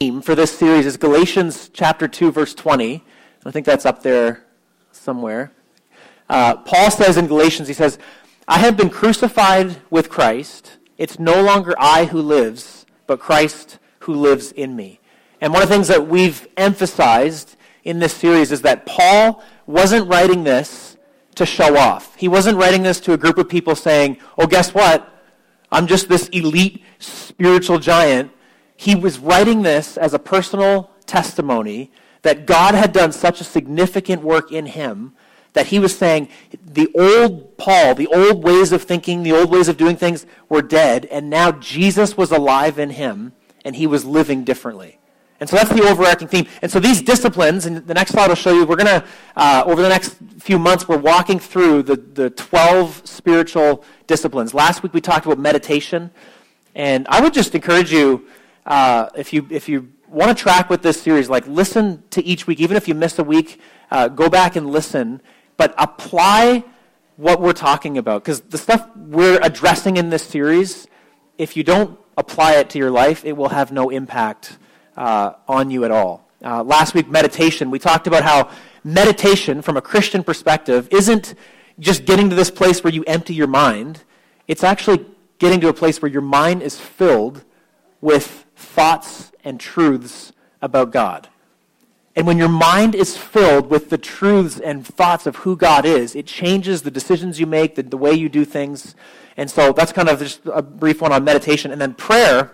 [0.00, 3.02] theme for this series is Galatians chapter 2, verse 20.
[3.44, 4.44] I think that's up there
[4.92, 5.50] somewhere.
[6.28, 7.98] Uh, Paul says in Galatians, he says,
[8.46, 10.78] I have been crucified with Christ.
[10.98, 15.00] It's no longer I who lives, but Christ who lives in me.
[15.40, 20.06] And one of the things that we've emphasized in this series is that Paul wasn't
[20.06, 20.96] writing this
[21.34, 22.14] to show off.
[22.14, 25.12] He wasn't writing this to a group of people saying, oh, guess what?
[25.72, 28.30] I'm just this elite spiritual giant
[28.78, 31.90] he was writing this as a personal testimony
[32.22, 35.14] that God had done such a significant work in him
[35.52, 36.28] that he was saying
[36.64, 40.62] the old Paul, the old ways of thinking, the old ways of doing things were
[40.62, 43.32] dead, and now Jesus was alive in him,
[43.64, 45.00] and he was living differently.
[45.40, 46.46] And so that's the overarching theme.
[46.62, 49.04] And so these disciplines, and the next slide will show you, we're going to,
[49.34, 54.54] uh, over the next few months, we're walking through the, the 12 spiritual disciplines.
[54.54, 56.12] Last week we talked about meditation,
[56.76, 58.28] and I would just encourage you
[58.68, 62.46] uh, if you if you want to track with this series, like listen to each
[62.46, 63.60] week, even if you miss a week,
[63.90, 65.20] uh, go back and listen,
[65.56, 66.64] but apply
[67.16, 70.86] what we're talking about because the stuff we're addressing in this series,
[71.38, 74.58] if you don't apply it to your life, it will have no impact
[74.96, 76.28] uh, on you at all.
[76.44, 78.50] Uh, last week, meditation, we talked about how
[78.84, 81.34] meditation, from a Christian perspective, isn't
[81.80, 84.04] just getting to this place where you empty your mind.
[84.46, 85.06] It's actually
[85.38, 87.44] getting to a place where your mind is filled
[88.00, 91.28] with thoughts and truths about God.
[92.16, 96.16] And when your mind is filled with the truths and thoughts of who God is,
[96.16, 98.96] it changes the decisions you make, the, the way you do things.
[99.36, 101.70] And so that's kind of just a brief one on meditation.
[101.70, 102.50] And then prayer.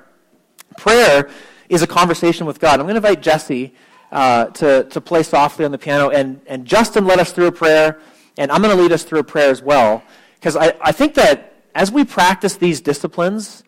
[0.76, 1.30] Prayer
[1.70, 2.78] is a conversation with God.
[2.78, 3.72] I'm going to invite Jesse
[4.12, 6.10] uh, to, to play softly on the piano.
[6.10, 7.98] And, and Justin led us through a prayer.
[8.36, 10.02] And I'm going to lead us through a prayer as well.
[10.34, 13.64] Because I, I think that as we practice these disciplines,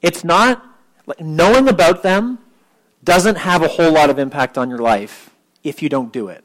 [0.00, 0.64] it's not
[1.08, 2.38] like, knowing about them
[3.02, 5.30] doesn't have a whole lot of impact on your life
[5.64, 6.44] if you don't do it.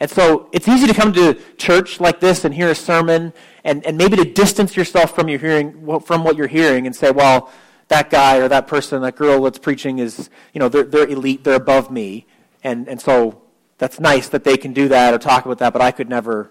[0.00, 3.32] And so it's easy to come to church like this and hear a sermon
[3.64, 7.10] and, and maybe to distance yourself from your hearing from what you're hearing and say,
[7.10, 7.50] well,
[7.88, 11.44] that guy or that person, that girl that's preaching is, you know, they're, they're elite,
[11.44, 12.26] they're above me.
[12.64, 13.42] And, and so
[13.78, 16.50] that's nice that they can do that or talk about that, but I could never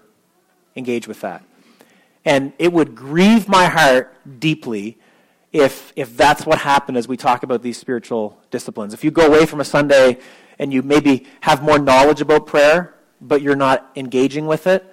[0.74, 1.44] engage with that.
[2.24, 4.98] And it would grieve my heart deeply
[5.56, 8.92] if, if that's what happened as we talk about these spiritual disciplines.
[8.92, 10.18] If you go away from a Sunday
[10.58, 14.84] and you maybe have more knowledge about prayer, but you're not engaging with it,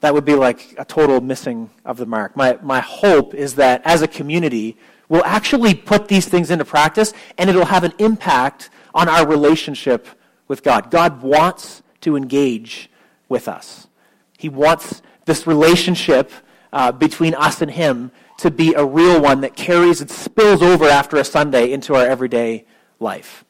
[0.00, 2.36] that would be like a total missing of the mark.
[2.36, 4.76] My, my hope is that as a community,
[5.08, 10.06] we'll actually put these things into practice and it'll have an impact on our relationship
[10.46, 10.90] with God.
[10.90, 12.90] God wants to engage
[13.30, 13.88] with us.
[14.36, 16.30] He wants this relationship
[16.70, 20.86] uh, between us and Him to be a real one that carries and spills over
[20.86, 22.66] after a Sunday into our everyday
[23.00, 23.44] life.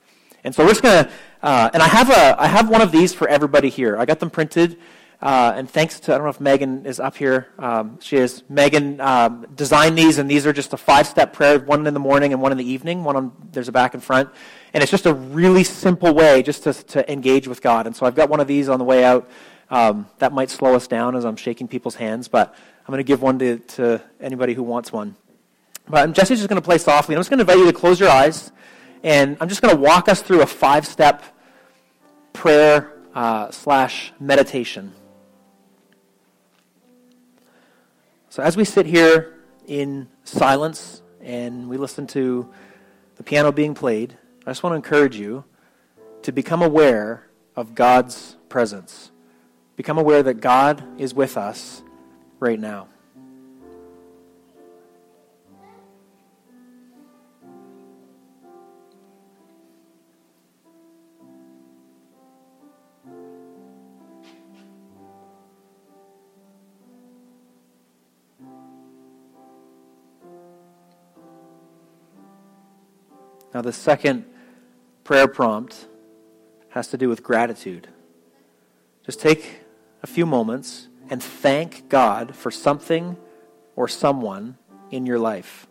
[0.44, 1.10] And so we're just going to,
[1.42, 3.96] uh, and I have, a, I have one of these for everybody here.
[3.98, 4.78] I got them printed.
[5.20, 7.48] Uh, and thanks to, I don't know if Megan is up here.
[7.58, 8.44] Um, she is.
[8.48, 12.00] Megan um, designed these, and these are just a five step prayer one in the
[12.00, 13.02] morning and one in the evening.
[13.02, 14.28] One on, there's a back and front.
[14.74, 17.86] And it's just a really simple way just to, to engage with God.
[17.86, 19.28] And so I've got one of these on the way out.
[19.68, 22.54] Um, that might slow us down as I'm shaking people's hands, but
[22.86, 25.16] I'm going to give one to, to anybody who wants one.
[25.88, 27.16] But Jesse's just going to play softly.
[27.16, 28.52] I'm just going to invite you to close your eyes,
[29.02, 31.24] and I'm just going to walk us through a five step
[32.32, 34.92] prayer uh, slash meditation.
[38.28, 39.34] So as we sit here
[39.66, 42.48] in silence and we listen to
[43.16, 44.16] the piano being played,
[44.46, 45.42] I just want to encourage you
[46.22, 47.26] to become aware
[47.56, 49.10] of God's presence.
[49.74, 51.82] Become aware that God is with us
[52.40, 52.88] right now.
[73.54, 74.26] Now, the second
[75.02, 75.86] prayer prompt
[76.68, 77.88] has to do with gratitude.
[79.02, 79.60] Just take
[80.02, 83.16] a few moments and thank God for something
[83.76, 84.56] or someone
[84.90, 85.66] in your life.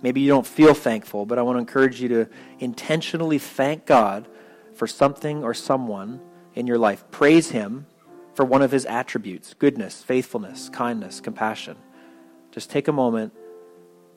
[0.00, 2.28] Maybe you don't feel thankful, but I want to encourage you to
[2.58, 4.26] intentionally thank God
[4.74, 6.20] for something or someone
[6.54, 7.04] in your life.
[7.10, 7.86] Praise Him
[8.34, 11.76] for one of His attributes goodness, faithfulness, kindness, compassion.
[12.50, 13.32] Just take a moment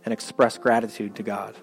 [0.03, 1.55] and express gratitude to God.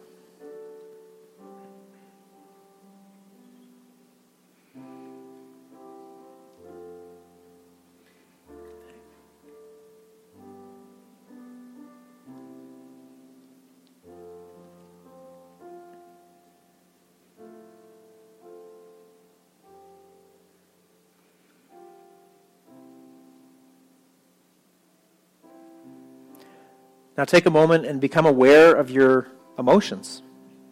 [27.23, 30.25] Now take a moment and become aware of your emotions.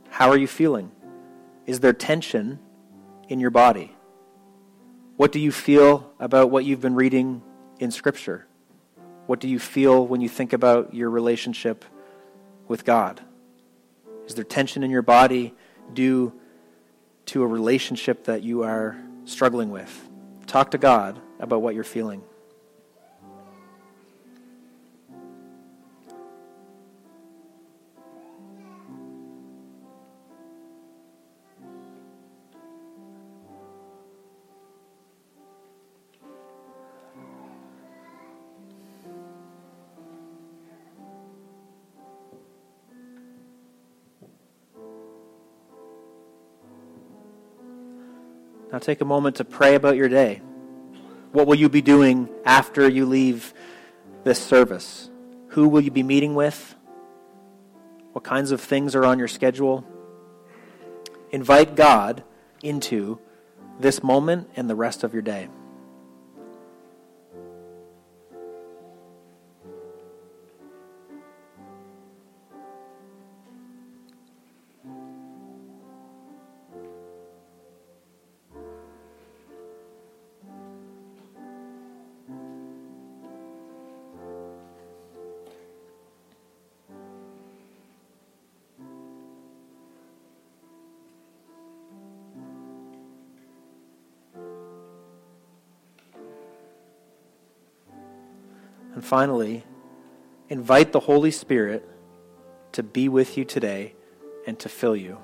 [0.09, 0.91] How are you feeling?
[1.65, 2.59] Is there tension
[3.29, 3.95] in your body?
[5.17, 7.41] What do you feel about what you've been reading
[7.79, 8.49] in Scripture?
[9.27, 11.85] What do you feel when you think about your relationship
[12.67, 13.21] with God?
[14.27, 15.55] Is there tension in your body
[15.95, 16.33] due
[17.27, 20.09] to a relationship that you are struggling with?
[20.49, 22.25] Talk to God about what you're feeling.
[48.81, 50.41] Now take a moment to pray about your day.
[51.33, 53.53] What will you be doing after you leave
[54.25, 55.11] this service?
[55.49, 56.75] Who will you be meeting with?
[58.13, 59.85] What kinds of things are on your schedule?
[61.31, 62.25] Invite God
[62.63, 63.19] into
[63.79, 65.51] this moment and the rest of your day.
[98.95, 99.65] And finally,
[100.49, 101.89] invite the Holy Spirit
[102.73, 103.95] to be with you today
[104.47, 105.19] and to fill you.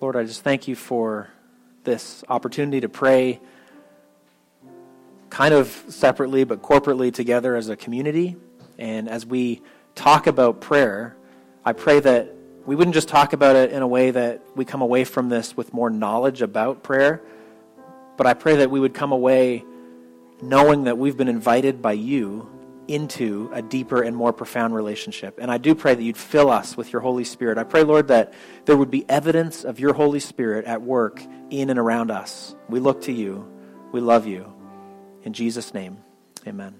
[0.00, 1.30] Lord, I just thank you for
[1.84, 3.40] this opportunity to pray
[5.34, 8.36] kind of separately but corporately together as a community.
[8.78, 9.62] And as we
[9.96, 11.16] talk about prayer,
[11.64, 12.32] I pray that
[12.64, 15.56] we wouldn't just talk about it in a way that we come away from this
[15.56, 17.20] with more knowledge about prayer,
[18.16, 19.64] but I pray that we would come away
[20.40, 22.48] knowing that we've been invited by you
[22.86, 25.40] into a deeper and more profound relationship.
[25.42, 27.58] And I do pray that you'd fill us with your Holy Spirit.
[27.58, 28.32] I pray, Lord, that
[28.66, 31.20] there would be evidence of your Holy Spirit at work
[31.50, 32.54] in and around us.
[32.68, 33.50] We look to you.
[33.90, 34.53] We love you.
[35.24, 35.96] In Jesus' name,
[36.46, 36.74] amen.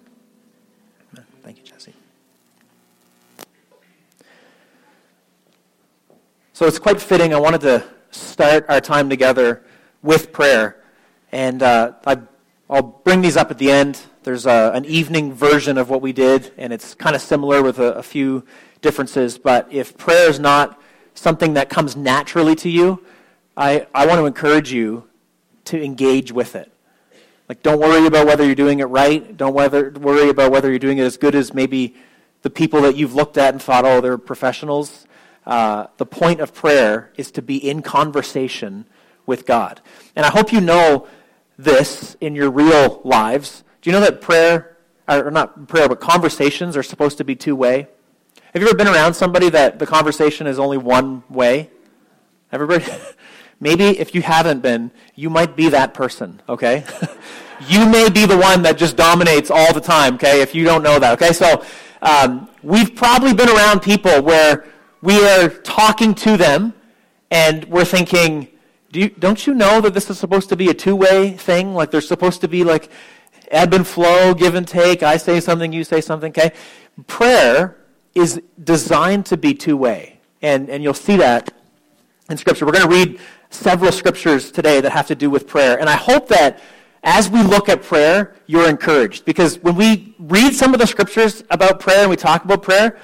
[1.13, 1.27] amen.
[1.43, 1.95] Thank you, Jesse.
[6.53, 7.33] So it's quite fitting.
[7.33, 9.65] I wanted to start our time together
[10.03, 10.77] with prayer.
[11.33, 12.19] And uh, I,
[12.69, 13.99] will bring these up at the end.
[14.25, 17.79] There's a, an evening version of what we did, and it's kind of similar with
[17.79, 18.45] a, a few
[18.83, 19.39] differences.
[19.39, 20.79] But if prayer is not
[21.15, 23.03] something that comes naturally to you,
[23.57, 25.09] I, I want to encourage you
[25.65, 26.71] to engage with it.
[27.49, 29.37] Like, don't worry about whether you're doing it right.
[29.37, 31.95] Don't whether, worry about whether you're doing it as good as maybe
[32.43, 35.07] the people that you've looked at and thought, oh, they're professionals.
[35.47, 38.87] Uh, the point of prayer is to be in conversation
[39.27, 39.81] with God.
[40.17, 41.07] And I hope you know
[41.59, 43.63] this in your real lives.
[43.83, 47.55] Do you know that prayer, or not prayer, but conversations are supposed to be two
[47.55, 47.89] way?
[48.55, 51.71] Have you ever been around somebody that the conversation is only one way?
[52.53, 52.85] Everybody?
[53.65, 56.85] Maybe if you haven't been, you might be that person, okay?
[57.67, 60.83] you may be the one that just dominates all the time, okay, if you don't
[60.83, 61.33] know that, okay?
[61.33, 61.65] So
[62.03, 64.67] um, we've probably been around people where
[65.01, 66.75] we are talking to them
[67.31, 68.49] and we're thinking,
[68.93, 71.73] Do you, don't you know that this is supposed to be a two way thing?
[71.73, 72.91] Like there's supposed to be like
[73.51, 75.03] ebb and flow, give and take.
[75.03, 76.53] I say something, you say something, okay?
[77.07, 77.79] Prayer
[78.15, 80.21] is designed to be two way.
[80.43, 81.55] And, and you'll see that
[82.29, 82.67] in Scripture.
[82.67, 83.21] We're going to read
[83.55, 85.79] several scriptures today that have to do with prayer.
[85.79, 86.61] And I hope that
[87.03, 89.25] as we look at prayer, you're encouraged.
[89.25, 92.99] Because when we read some of the scriptures about prayer and we talk about prayer,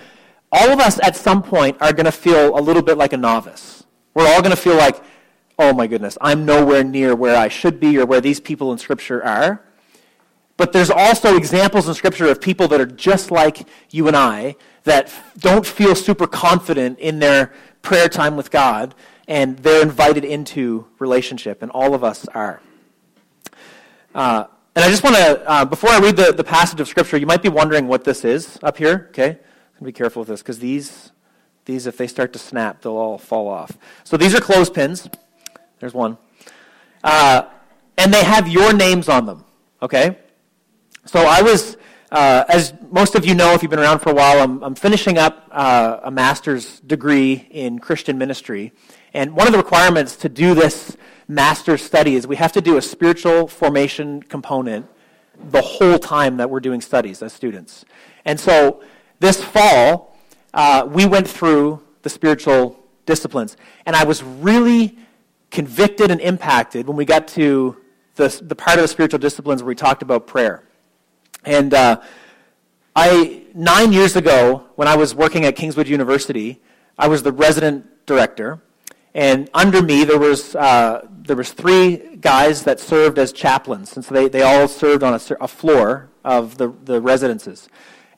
[0.50, 3.16] all of us at some point are going to feel a little bit like a
[3.16, 3.84] novice.
[4.14, 5.02] We're all going to feel like,
[5.58, 8.78] oh my goodness, I'm nowhere near where I should be or where these people in
[8.78, 9.62] Scripture are.
[10.56, 14.56] But there's also examples in Scripture of people that are just like you and I
[14.84, 17.52] that don't feel super confident in their
[17.82, 18.94] prayer time with God
[19.30, 22.60] and they're invited into relationship, and all of us are.
[24.12, 24.44] Uh,
[24.74, 27.26] and I just want to, uh, before I read the, the passage of Scripture, you
[27.26, 29.38] might be wondering what this is up here, okay?
[29.80, 31.12] Be careful with this, because these,
[31.64, 33.78] these, if they start to snap, they'll all fall off.
[34.02, 35.08] So these are clothespins.
[35.78, 36.18] There's one.
[37.04, 37.44] Uh,
[37.96, 39.44] and they have your names on them,
[39.80, 40.18] okay?
[41.06, 41.76] So I was
[42.10, 44.74] uh, as most of you know, if you've been around for a while, I'm, I'm
[44.74, 48.72] finishing up uh, a master's degree in Christian ministry.
[49.12, 52.76] And one of the requirements to do this master's study is we have to do
[52.76, 54.86] a spiritual formation component
[55.50, 57.84] the whole time that we're doing studies as students.
[58.24, 58.82] And so
[59.20, 60.16] this fall,
[60.52, 63.56] uh, we went through the spiritual disciplines.
[63.86, 64.98] And I was really
[65.50, 67.76] convicted and impacted when we got to
[68.16, 70.62] the, the part of the spiritual disciplines where we talked about prayer.
[71.44, 72.00] And uh,
[72.94, 76.60] I, nine years ago, when I was working at Kingswood University,
[76.98, 78.60] I was the resident director.
[79.14, 83.96] And under me, there was, uh, there was three guys that served as chaplains.
[83.96, 87.68] And so they, they all served on a, a floor of the, the residences.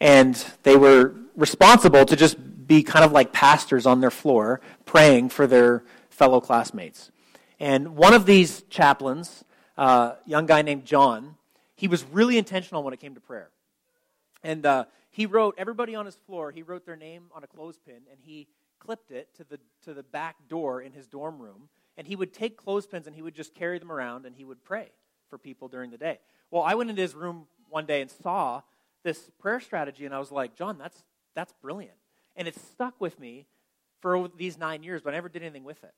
[0.01, 0.35] And
[0.65, 5.47] they were responsible to just be kind of like pastors on their floor, praying for
[5.47, 7.11] their fellow classmates.
[7.59, 9.45] And one of these chaplains,
[9.79, 11.37] a uh, young guy named John,
[11.75, 13.51] he was really intentional when it came to prayer.
[14.43, 18.03] And uh, he wrote, everybody on his floor, he wrote their name on a clothespin,
[18.11, 18.49] and he
[18.85, 21.69] clipped it to the, to the back door in his dorm room.
[21.97, 24.65] And he would take clothespins and he would just carry them around and he would
[24.65, 24.91] pray
[25.29, 26.19] for people during the day.
[26.51, 28.63] Well, I went into his room one day and saw
[29.05, 31.03] this prayer strategy, and I was like, John, that's,
[31.35, 31.97] that's brilliant.
[32.37, 33.47] And it stuck with me
[34.01, 35.95] for these nine years, but I never did anything with it.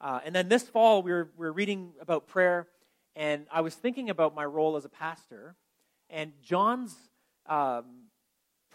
[0.00, 2.68] Uh, and then this fall, we were, we were reading about prayer,
[3.16, 5.56] and I was thinking about my role as a pastor,
[6.10, 6.94] and John's
[7.46, 8.07] um,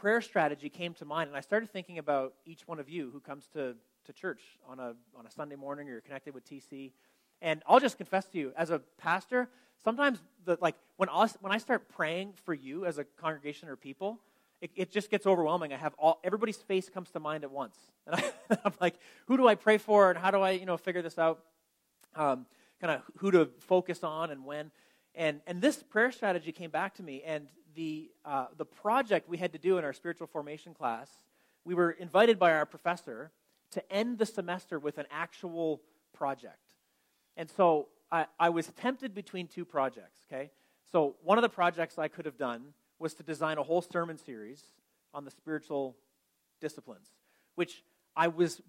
[0.03, 3.22] prayer strategy came to mind, and I started thinking about each one of you who
[3.22, 6.91] comes to, to church on a, on a Sunday morning or you're connected with TC.
[7.41, 9.48] And I'll just confess to you, as a pastor,
[9.81, 13.77] sometimes the, like when, us, when I start praying for you as a congregation or
[13.77, 14.19] people,
[14.60, 15.72] it, it, just gets overwhelming.
[15.72, 18.95] I have all everybody's face comes to mind at once, and I, am like,
[19.27, 21.39] who do I pray for, and how do I, you know, figure this out?
[22.13, 22.45] Um,
[22.81, 24.69] kind of who to focus on and when,
[25.15, 29.38] and and this prayer strategy came back to me, and the uh, the project we
[29.38, 31.10] had to do in our spiritual formation class,
[31.65, 33.32] we were invited by our professor
[33.72, 35.82] to end the semester with an actual
[36.13, 36.75] project,
[37.38, 40.22] and so I, I was tempted between two projects.
[40.32, 40.51] Okay,
[40.92, 44.18] so one of the projects I could have done was to design a whole sermon
[44.18, 44.63] series
[45.13, 45.96] on the spiritual
[46.62, 47.08] disciplines,
[47.56, 47.84] which
[48.15, 48.62] I was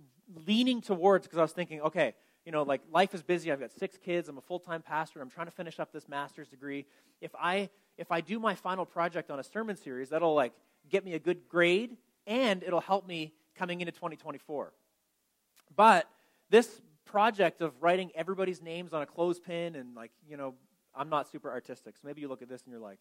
[0.47, 3.51] leaning towards because I was thinking, okay, you know, like life is busy.
[3.51, 4.29] I've got six kids.
[4.29, 5.21] I'm a full time pastor.
[5.21, 6.87] I'm trying to finish up this master's degree.
[7.21, 10.53] If I if I do my final project on a sermon series, that'll like
[10.91, 11.97] get me a good grade
[12.27, 14.73] and it'll help me coming into 2024.
[15.77, 16.09] But
[16.51, 20.55] this project of writing everybody's names on a clothespin and like you know,
[20.95, 21.97] I'm not super artistic.
[21.97, 22.99] So maybe you look at this and you're like,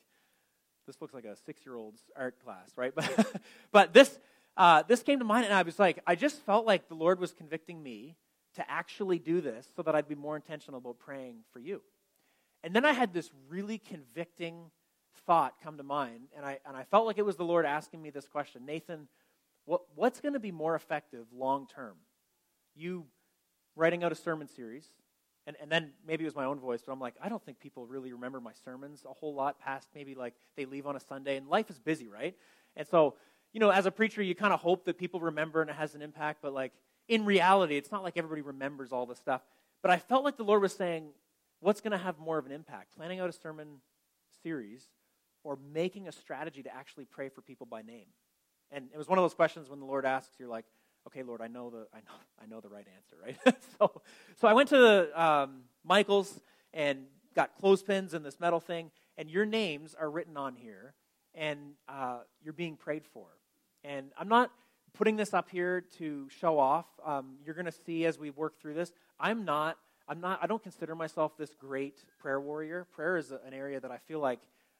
[0.86, 2.94] this looks like a six year old's art class, right?
[2.94, 4.20] But, but this,
[4.58, 7.20] uh, this came to mind, and I was like, I just felt like the Lord
[7.20, 8.16] was convicting me
[8.56, 11.82] to actually do this so that I'd be more intentional about praying for you.
[12.64, 14.72] And then I had this really convicting
[15.26, 18.02] thought come to mind, and I, and I felt like it was the Lord asking
[18.02, 19.08] me this question Nathan,
[19.66, 21.96] what, what's going to be more effective long term?
[22.76, 23.06] You
[23.76, 24.86] writing out a sermon series
[25.46, 27.60] and, and then maybe it was my own voice, but I'm like, I don't think
[27.60, 31.00] people really remember my sermons a whole lot past maybe like they leave on a
[31.00, 32.36] Sunday, and life is busy, right?
[32.76, 33.16] And so,
[33.52, 35.96] you know, as a preacher, you kind of hope that people remember and it has
[35.96, 36.72] an impact, but like
[37.10, 39.42] in reality, it's not like everybody remembers all this stuff.
[39.82, 41.10] But I felt like the Lord was saying,
[41.60, 42.96] what's going to have more of an impact?
[42.96, 43.80] Planning out a sermon
[44.44, 44.88] series
[45.44, 48.06] or making a strategy to actually pray for people by name?
[48.72, 50.66] And it was one of those questions when the Lord asks, you're like,
[51.08, 53.56] okay, Lord, I know the, I know, I know the right answer, right?
[53.80, 54.02] so,
[54.40, 56.40] so I went to the, um, Michael's
[56.74, 60.94] and got clothespins and this metal thing, and your names are written on here,
[61.36, 63.28] and uh, you're being prayed for.
[63.84, 64.52] And I'm not
[64.94, 66.86] putting this up here to show off.
[67.06, 68.94] Um, you're going to see as we work through this.
[69.20, 69.78] I'm not.
[70.08, 70.40] I'm not.
[70.42, 72.88] I don't consider myself this great prayer warrior.
[72.92, 74.40] Prayer is an area that I feel like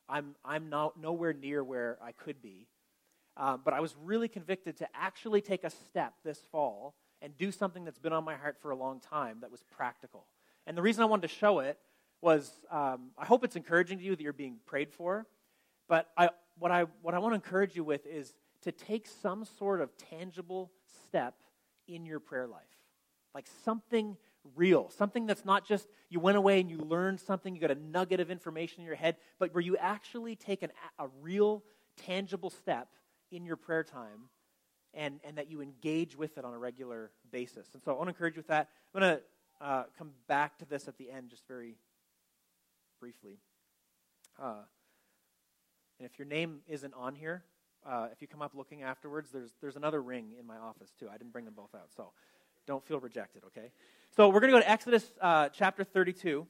[0.10, 0.36] I'm.
[0.44, 2.68] I'm not nowhere near where I could be.
[3.36, 7.52] Uh, but I was really convicted to actually take a step this fall and do
[7.52, 10.28] something that's been on my heart for a long time that was practical.
[10.68, 11.80] And the reason I wanted to show it
[12.22, 15.26] was um, I hope it's encouraging to you that you're being prayed for.
[15.88, 16.30] But I,
[16.60, 19.90] what, I, what I want to encourage you with is to take some sort of
[20.10, 20.72] tangible
[21.08, 21.36] step
[21.88, 22.62] in your prayer life.
[23.34, 24.16] Like something
[24.56, 27.76] real, something that's not just you went away and you learned something, you got a
[27.76, 31.64] nugget of information in your head, but where you actually take an, a real,
[32.06, 32.90] tangible step
[33.32, 34.30] in your prayer time
[34.94, 37.68] and, and that you engage with it on a regular basis.
[37.74, 38.70] And so I want to encourage you with that.
[38.94, 39.22] I'm going to
[39.66, 41.76] uh, come back to this at the end just very
[43.00, 43.40] briefly.
[44.42, 44.64] Uh,
[46.00, 47.44] and if your name isn't on here,
[47.86, 51.08] uh, if you come up looking afterwards, there's, there's another ring in my office too.
[51.10, 52.12] I didn't bring them both out, so
[52.66, 53.72] don't feel rejected, okay?
[54.16, 56.46] So we're going to go to Exodus uh, chapter 32.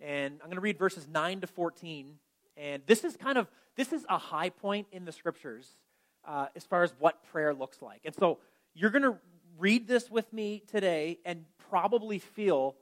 [0.00, 2.14] And I'm going to read verses 9 to 14.
[2.56, 5.76] And this is kind of this is a high point in the scriptures
[6.24, 8.00] uh, as far as what prayer looks like.
[8.04, 8.40] And so
[8.74, 9.14] you're going to
[9.56, 12.74] read this with me today and probably feel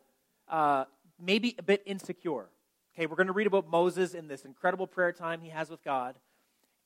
[0.48, 0.86] uh,
[1.22, 2.48] maybe a bit insecure.
[2.94, 5.84] Okay, we're going to read about Moses in this incredible prayer time he has with
[5.84, 6.14] God.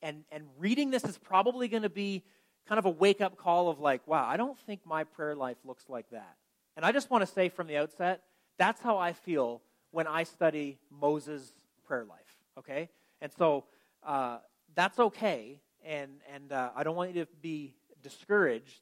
[0.01, 2.25] And, and reading this is probably going to be
[2.67, 5.57] kind of a wake up call of like, wow, I don't think my prayer life
[5.63, 6.35] looks like that.
[6.75, 8.21] And I just want to say from the outset,
[8.57, 11.53] that's how I feel when I study Moses'
[11.87, 12.19] prayer life.
[12.57, 12.89] Okay?
[13.21, 13.65] And so
[14.03, 14.39] uh,
[14.73, 15.59] that's okay.
[15.85, 18.81] And, and uh, I don't want you to be discouraged,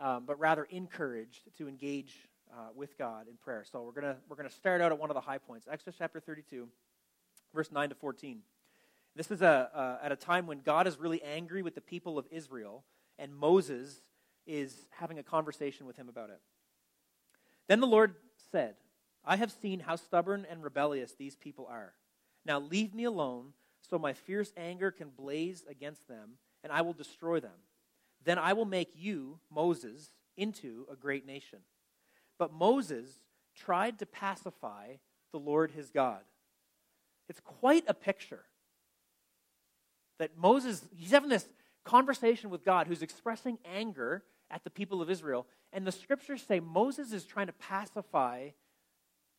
[0.00, 2.14] um, but rather encouraged to engage
[2.52, 3.64] uh, with God in prayer.
[3.70, 6.18] So we're going we're gonna start out at one of the high points Exodus chapter
[6.18, 6.66] 32,
[7.54, 8.40] verse 9 to 14.
[9.14, 12.26] This is a, at a time when God is really angry with the people of
[12.30, 12.84] Israel
[13.20, 14.00] and Moses
[14.46, 16.40] is having a conversation with him about it.
[17.68, 18.14] Then the Lord
[18.50, 18.74] said,
[19.24, 21.92] I have seen how stubborn and rebellious these people are.
[22.44, 23.52] Now leave me alone,
[23.88, 27.50] so my fierce anger can blaze against them, and I will destroy them.
[28.24, 31.60] Then I will make you, Moses, into a great nation.
[32.38, 33.20] But Moses
[33.54, 34.94] tried to pacify
[35.32, 36.20] the Lord his God.
[37.28, 38.44] It's quite a picture
[40.18, 41.46] that Moses, he's having this
[41.84, 45.46] conversation with God who's expressing anger at the people of Israel.
[45.72, 48.50] And the scriptures say Moses is trying to pacify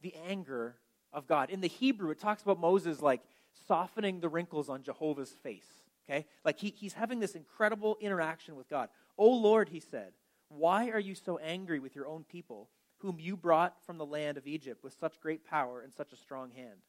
[0.02, 0.78] the anger
[1.14, 1.50] of God.
[1.50, 3.22] In the Hebrew, it talks about Moses like
[3.68, 5.68] softening the wrinkles on Jehovah's face.
[6.10, 6.26] Okay?
[6.44, 8.90] Like he, he's having this incredible interaction with God.
[9.18, 10.14] Oh Lord, he said,
[10.50, 14.38] why are you so angry with your own people, whom you brought from the land
[14.38, 16.80] of Egypt with such great power and such a strong hand?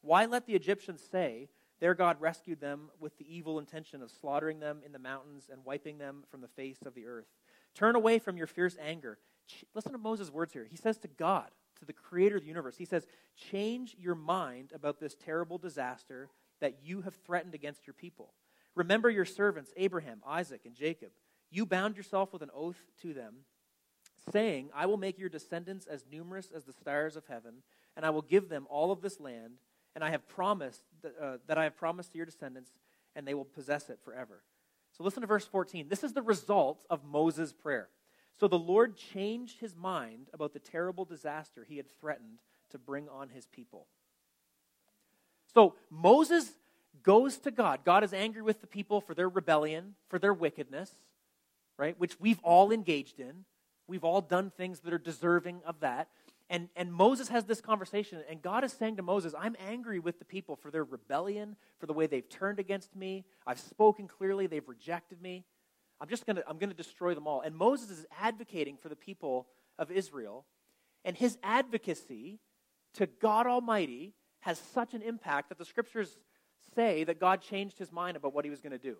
[0.00, 1.48] Why let the Egyptians say,
[1.82, 5.64] there, God rescued them with the evil intention of slaughtering them in the mountains and
[5.64, 7.26] wiping them from the face of the earth.
[7.74, 9.18] Turn away from your fierce anger.
[9.74, 10.64] Listen to Moses' words here.
[10.70, 11.48] He says to God,
[11.80, 13.04] to the creator of the universe, he says,
[13.50, 18.32] Change your mind about this terrible disaster that you have threatened against your people.
[18.76, 21.10] Remember your servants, Abraham, Isaac, and Jacob.
[21.50, 23.38] You bound yourself with an oath to them,
[24.30, 27.64] saying, I will make your descendants as numerous as the stars of heaven,
[27.96, 29.54] and I will give them all of this land
[29.94, 32.70] and I have promised that, uh, that I have promised to your descendants,
[33.14, 34.42] and they will possess it forever.
[34.96, 35.88] So listen to verse 14.
[35.88, 37.88] This is the result of Moses' prayer.
[38.38, 42.38] So the Lord changed his mind about the terrible disaster he had threatened
[42.70, 43.86] to bring on his people.
[45.54, 46.50] So Moses
[47.02, 47.80] goes to God.
[47.84, 50.90] God is angry with the people for their rebellion, for their wickedness,
[51.76, 51.98] right?
[51.98, 53.44] Which we've all engaged in.
[53.86, 56.08] We've all done things that are deserving of that.
[56.52, 60.18] And, and Moses has this conversation, and God is saying to Moses, I'm angry with
[60.18, 63.24] the people for their rebellion, for the way they've turned against me.
[63.46, 65.46] I've spoken clearly, they've rejected me.
[65.98, 67.40] I'm just going to I'm going to destroy them all.
[67.40, 69.46] And Moses is advocating for the people
[69.78, 70.44] of Israel,
[71.06, 72.38] and his advocacy
[72.94, 76.18] to God Almighty has such an impact that the scriptures
[76.74, 78.98] say that God changed his mind about what he was going to do.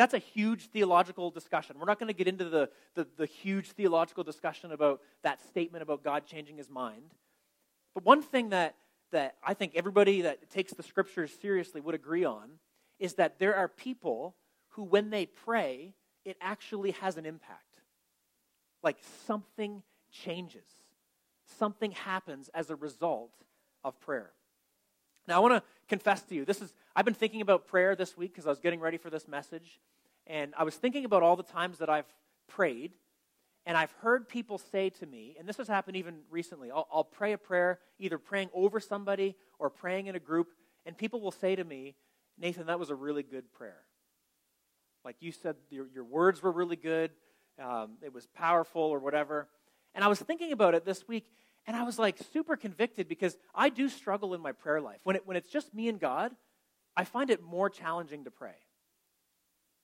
[0.00, 1.78] That's a huge theological discussion.
[1.78, 5.82] We're not going to get into the, the, the, huge theological discussion about that statement
[5.82, 7.12] about God changing his mind.
[7.92, 8.76] But one thing that,
[9.12, 12.52] that I think everybody that takes the scriptures seriously would agree on
[12.98, 14.36] is that there are people
[14.68, 15.92] who, when they pray,
[16.24, 17.82] it actually has an impact.
[18.82, 20.64] Like something changes,
[21.58, 23.34] something happens as a result
[23.84, 24.30] of prayer.
[25.28, 28.16] Now, I want to confess to you, this is, I've been thinking about prayer this
[28.16, 29.80] week because I was getting ready for this message.
[30.26, 32.06] And I was thinking about all the times that I've
[32.48, 32.94] prayed.
[33.66, 37.04] And I've heard people say to me, and this has happened even recently, I'll, I'll
[37.04, 40.48] pray a prayer, either praying over somebody or praying in a group.
[40.86, 41.94] And people will say to me,
[42.38, 43.82] Nathan, that was a really good prayer.
[45.04, 47.10] Like you said, your, your words were really good,
[47.62, 49.48] um, it was powerful or whatever.
[49.94, 51.26] And I was thinking about it this week,
[51.70, 54.98] and I was like super convicted because I do struggle in my prayer life.
[55.04, 56.34] When, it, when it's just me and God,
[56.96, 58.56] I find it more challenging to pray.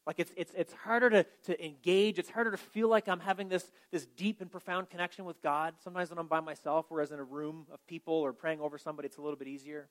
[0.04, 2.18] Like it's, it's, it's harder to, to engage.
[2.18, 5.74] It's harder to feel like I'm having this, this deep and profound connection with God.
[5.84, 9.06] Sometimes when I'm by myself, whereas in a room of people or praying over somebody,
[9.06, 9.88] it's a little bit easier.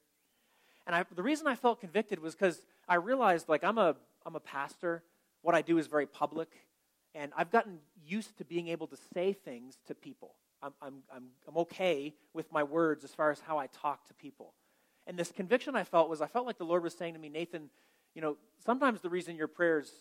[0.86, 4.36] And I, the reason I felt convicted was because I realized like I'm a, I'm
[4.36, 5.02] a pastor.
[5.44, 6.50] What I do is very public.
[7.14, 10.36] And I've gotten used to being able to say things to people.
[10.82, 14.54] I'm, I'm, I'm, okay with my words as far as how I talk to people.
[15.08, 17.30] And this conviction I felt was I felt like the Lord was saying to me,
[17.30, 17.70] Nathan,
[18.16, 19.92] you know, sometimes the reason your prayers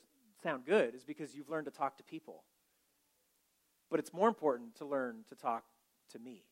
[0.42, 2.44] sound good is because you've learned to talk to people.
[3.90, 5.64] But it's more important to learn to talk
[6.12, 6.44] to me.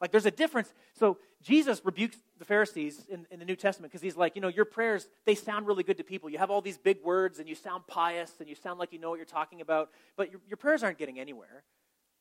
[0.00, 0.72] Like there's a difference.
[0.94, 4.48] So Jesus rebukes the Pharisees in, in the New Testament because he's like, you know,
[4.48, 6.30] your prayers, they sound really good to people.
[6.30, 8.98] You have all these big words and you sound pious and you sound like you
[8.98, 11.64] know what you're talking about, but your, your prayers aren't getting anywhere.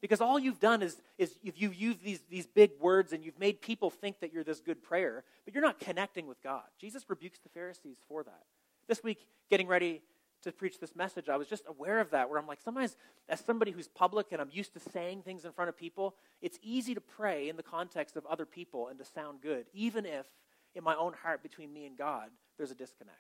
[0.02, 3.40] Because all you've done is, is if you've used these, these big words and you've
[3.40, 6.64] made people think that you're this good prayer, but you're not connecting with God.
[6.80, 8.44] Jesus rebukes the Pharisees for that.
[8.88, 10.02] this week, getting ready
[10.44, 12.96] to preach this message, I was just aware of that, where I'm like, sometimes
[13.28, 16.60] as somebody who's public and I'm used to saying things in front of people, it's
[16.62, 20.28] easy to pray in the context of other people and to sound good, even if
[20.76, 23.18] in my own heart between me and God, there's a disconnect.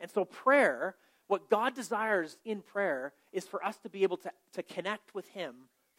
[0.00, 0.94] And so, prayer,
[1.28, 5.28] what God desires in prayer, is for us to be able to, to connect with
[5.28, 5.54] Him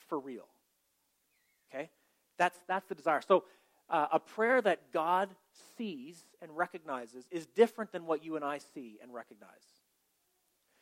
[0.07, 0.47] for real.
[1.73, 1.89] Okay?
[2.37, 3.21] That's, that's the desire.
[3.25, 3.45] So,
[3.89, 5.29] uh, a prayer that God
[5.77, 9.49] sees and recognizes is different than what you and I see and recognize.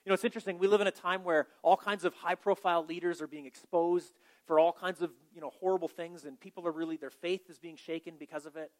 [0.05, 0.57] You know, it's interesting.
[0.57, 4.13] We live in a time where all kinds of high profile leaders are being exposed
[4.45, 7.60] for all kinds of, you know, horrible things, and people are really, their faith is
[7.60, 8.71] being shaken because of it.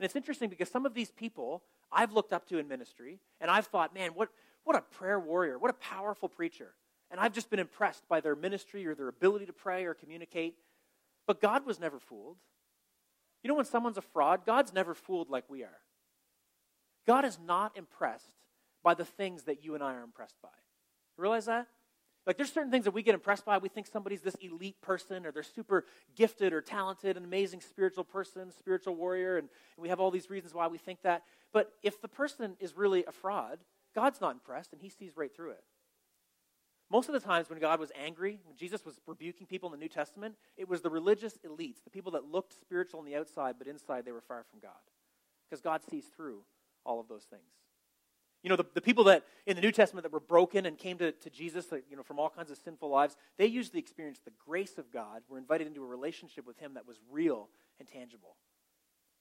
[0.00, 3.50] And it's interesting because some of these people I've looked up to in ministry, and
[3.50, 4.30] I've thought, man, what,
[4.64, 6.72] what a prayer warrior, what a powerful preacher.
[7.10, 10.54] And I've just been impressed by their ministry or their ability to pray or communicate.
[11.26, 12.38] But God was never fooled.
[13.42, 15.80] You know, when someone's a fraud, God's never fooled like we are.
[17.06, 18.32] God is not impressed
[18.82, 20.48] by the things that you and I are impressed by.
[21.18, 21.66] You realize that?
[22.26, 23.58] Like, there's certain things that we get impressed by.
[23.58, 28.04] We think somebody's this elite person, or they're super gifted or talented, an amazing spiritual
[28.04, 31.22] person, spiritual warrior, and, and we have all these reasons why we think that.
[31.52, 33.58] But if the person is really a fraud,
[33.94, 35.64] God's not impressed, and He sees right through it.
[36.90, 39.82] Most of the times when God was angry, when Jesus was rebuking people in the
[39.82, 43.54] New Testament, it was the religious elites, the people that looked spiritual on the outside,
[43.58, 44.72] but inside they were far from God.
[45.48, 46.42] Because God sees through
[46.84, 47.59] all of those things.
[48.42, 50.96] You know, the, the people that in the New Testament that were broken and came
[50.98, 54.32] to, to Jesus, you know, from all kinds of sinful lives, they usually experienced the
[54.46, 57.48] grace of God, were invited into a relationship with Him that was real
[57.78, 58.36] and tangible.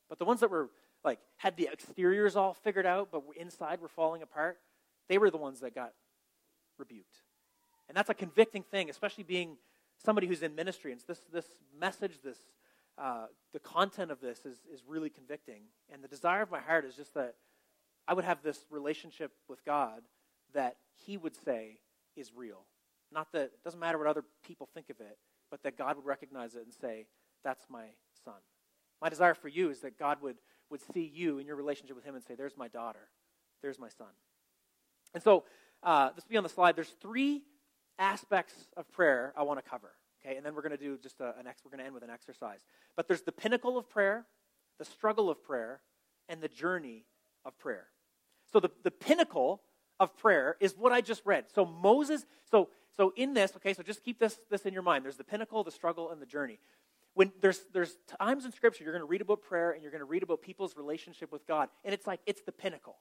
[0.08, 0.70] But the ones that were,
[1.04, 4.58] like, had the exteriors all figured out, but inside were falling apart,
[5.10, 5.94] they were the ones that got
[6.78, 7.18] rebuked.
[7.90, 9.58] And that's a convicting thing, especially being
[9.98, 10.92] somebody who's in ministry.
[10.92, 11.46] And this, this
[11.78, 12.38] message, this,
[12.98, 15.64] uh, the content of this is, is really convicting.
[15.92, 17.36] And the desire of my heart is just that
[18.08, 20.02] I would have this relationship with God
[20.54, 21.80] that He would say
[22.16, 22.66] is real.
[23.12, 25.18] Not that it doesn't matter what other people think of it,
[25.50, 27.08] but that God would recognize it and say,
[27.44, 27.86] That's my
[28.24, 28.36] son.
[29.02, 30.38] My desire for you is that God would,
[30.70, 33.10] would see you in your relationship with Him and say, There's my daughter.
[33.62, 34.08] There's my son.
[35.14, 35.44] And so,
[35.82, 36.76] uh, this will be on the slide.
[36.76, 37.44] There's three
[37.98, 39.92] aspects of prayer I want to cover.
[40.26, 41.94] Okay, and then we're going to do just a, an ex, we're going to end
[41.94, 42.60] with an exercise.
[42.96, 44.26] But there's the pinnacle of prayer,
[44.78, 45.82] the struggle of prayer,
[46.28, 47.06] and the journey
[47.50, 47.88] of prayer.
[48.54, 49.62] So the, the pinnacle
[50.00, 51.46] of prayer is what I just read.
[51.54, 55.04] So Moses, so so in this, okay, so just keep this this in your mind.
[55.04, 56.60] There's the pinnacle, the struggle, and the journey.
[57.16, 60.00] When there's there's times in Scripture you're going to read about prayer and you're going
[60.00, 62.98] to read about people's relationship with God, and it's like it's the pinnacle.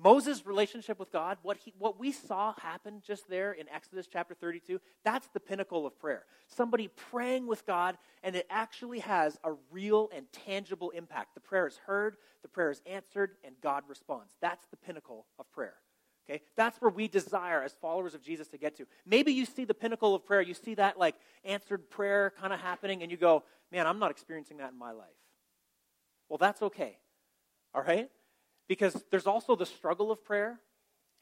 [0.00, 4.34] Moses' relationship with God, what, he, what we saw happen just there in Exodus chapter
[4.34, 6.24] 32, that's the pinnacle of prayer.
[6.46, 11.34] Somebody praying with God, and it actually has a real and tangible impact.
[11.34, 14.36] The prayer is heard, the prayer is answered, and God responds.
[14.40, 15.74] That's the pinnacle of prayer.
[16.28, 16.42] Okay?
[16.56, 18.86] That's where we desire as followers of Jesus to get to.
[19.04, 22.60] Maybe you see the pinnacle of prayer, you see that like answered prayer kind of
[22.60, 25.08] happening, and you go, man, I'm not experiencing that in my life.
[26.28, 26.98] Well, that's okay.
[27.74, 28.10] All right?
[28.68, 30.60] Because there's also the struggle of prayer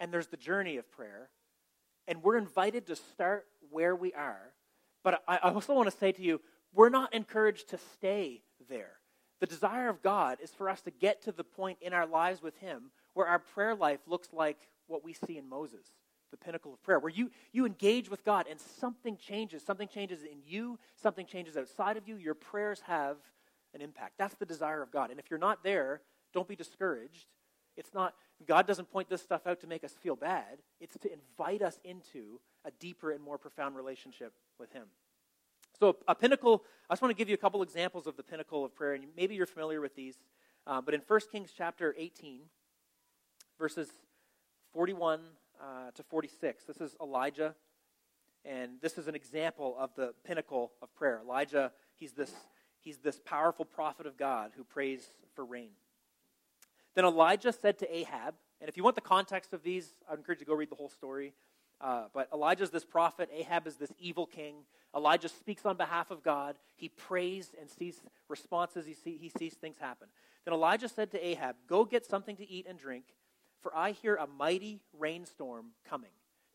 [0.00, 1.30] and there's the journey of prayer.
[2.08, 4.52] And we're invited to start where we are.
[5.02, 6.40] But I also want to say to you,
[6.74, 8.94] we're not encouraged to stay there.
[9.40, 12.42] The desire of God is for us to get to the point in our lives
[12.42, 15.86] with Him where our prayer life looks like what we see in Moses,
[16.30, 19.62] the pinnacle of prayer, where you, you engage with God and something changes.
[19.62, 22.16] Something changes in you, something changes outside of you.
[22.16, 23.16] Your prayers have
[23.74, 24.14] an impact.
[24.18, 25.10] That's the desire of God.
[25.10, 26.02] And if you're not there,
[26.34, 27.26] don't be discouraged.
[27.76, 28.14] It's not,
[28.46, 30.58] God doesn't point this stuff out to make us feel bad.
[30.80, 34.84] It's to invite us into a deeper and more profound relationship with Him.
[35.78, 38.64] So, a pinnacle, I just want to give you a couple examples of the pinnacle
[38.64, 40.16] of prayer, and maybe you're familiar with these.
[40.66, 42.40] Uh, but in 1 Kings chapter 18,
[43.58, 43.88] verses
[44.72, 45.20] 41
[45.60, 47.54] uh, to 46, this is Elijah,
[48.44, 51.20] and this is an example of the pinnacle of prayer.
[51.22, 52.32] Elijah, he's this,
[52.80, 55.70] he's this powerful prophet of God who prays for rain.
[56.96, 60.40] Then Elijah said to Ahab, and if you want the context of these, I encourage
[60.40, 61.34] you to go read the whole story.
[61.78, 64.64] Uh, but Elijah is this prophet, Ahab is this evil king.
[64.96, 66.56] Elijah speaks on behalf of God.
[66.74, 70.08] He prays and sees responses, he, see, he sees things happen.
[70.46, 73.04] Then Elijah said to Ahab, Go get something to eat and drink,
[73.60, 76.10] for I hear a mighty rainstorm coming.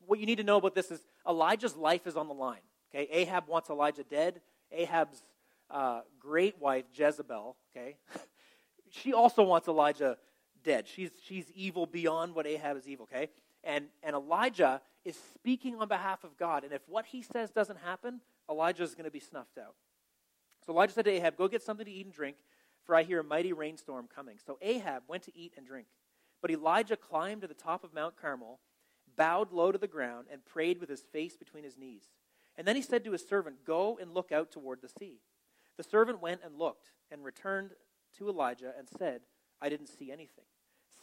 [0.07, 2.61] What you need to know about this is Elijah's life is on the line.
[2.93, 4.41] Okay, Ahab wants Elijah dead.
[4.71, 5.21] Ahab's
[5.69, 7.97] uh, great wife, Jezebel, okay,
[8.89, 10.17] she also wants Elijah
[10.63, 10.87] dead.
[10.87, 13.29] She's, she's evil beyond what Ahab is evil, okay?
[13.63, 16.63] And, and Elijah is speaking on behalf of God.
[16.63, 19.75] And if what he says doesn't happen, Elijah is going to be snuffed out.
[20.65, 22.37] So Elijah said to Ahab, Go get something to eat and drink,
[22.85, 24.37] for I hear a mighty rainstorm coming.
[24.45, 25.87] So Ahab went to eat and drink.
[26.41, 28.59] But Elijah climbed to the top of Mount Carmel,
[29.15, 32.03] bowed low to the ground, and prayed with his face between his knees.
[32.57, 35.21] And then he said to his servant, Go and look out toward the sea.
[35.77, 37.71] The servant went and looked, and returned
[38.17, 39.21] to Elijah and said,
[39.61, 40.45] I didn't see anything.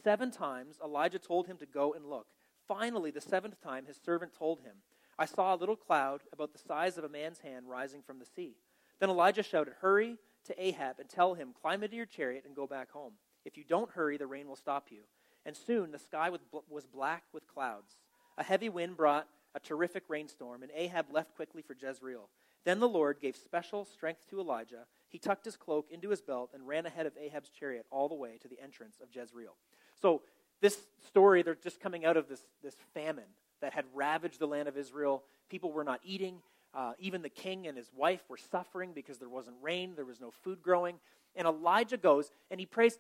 [0.09, 2.29] Seven times Elijah told him to go and look.
[2.67, 4.77] Finally, the seventh time, his servant told him,
[5.19, 8.25] I saw a little cloud about the size of a man's hand rising from the
[8.25, 8.57] sea.
[9.01, 10.17] Then Elijah shouted, Hurry
[10.47, 13.13] to Ahab and tell him, Climb into your chariot and go back home.
[13.45, 15.01] If you don't hurry, the rain will stop you.
[15.45, 17.99] And soon the sky was black with clouds.
[18.39, 22.31] A heavy wind brought a terrific rainstorm, and Ahab left quickly for Jezreel.
[22.65, 24.87] Then the Lord gave special strength to Elijah.
[25.11, 28.15] He tucked his cloak into his belt and ran ahead of Ahab's chariot all the
[28.15, 29.57] way to the entrance of Jezreel.
[30.01, 30.23] So,
[30.61, 33.25] this story, they're just coming out of this, this famine
[33.61, 35.23] that had ravaged the land of Israel.
[35.49, 36.41] People were not eating.
[36.75, 40.21] Uh, even the king and his wife were suffering because there wasn't rain, there was
[40.21, 40.97] no food growing.
[41.35, 42.99] And Elijah goes and he prays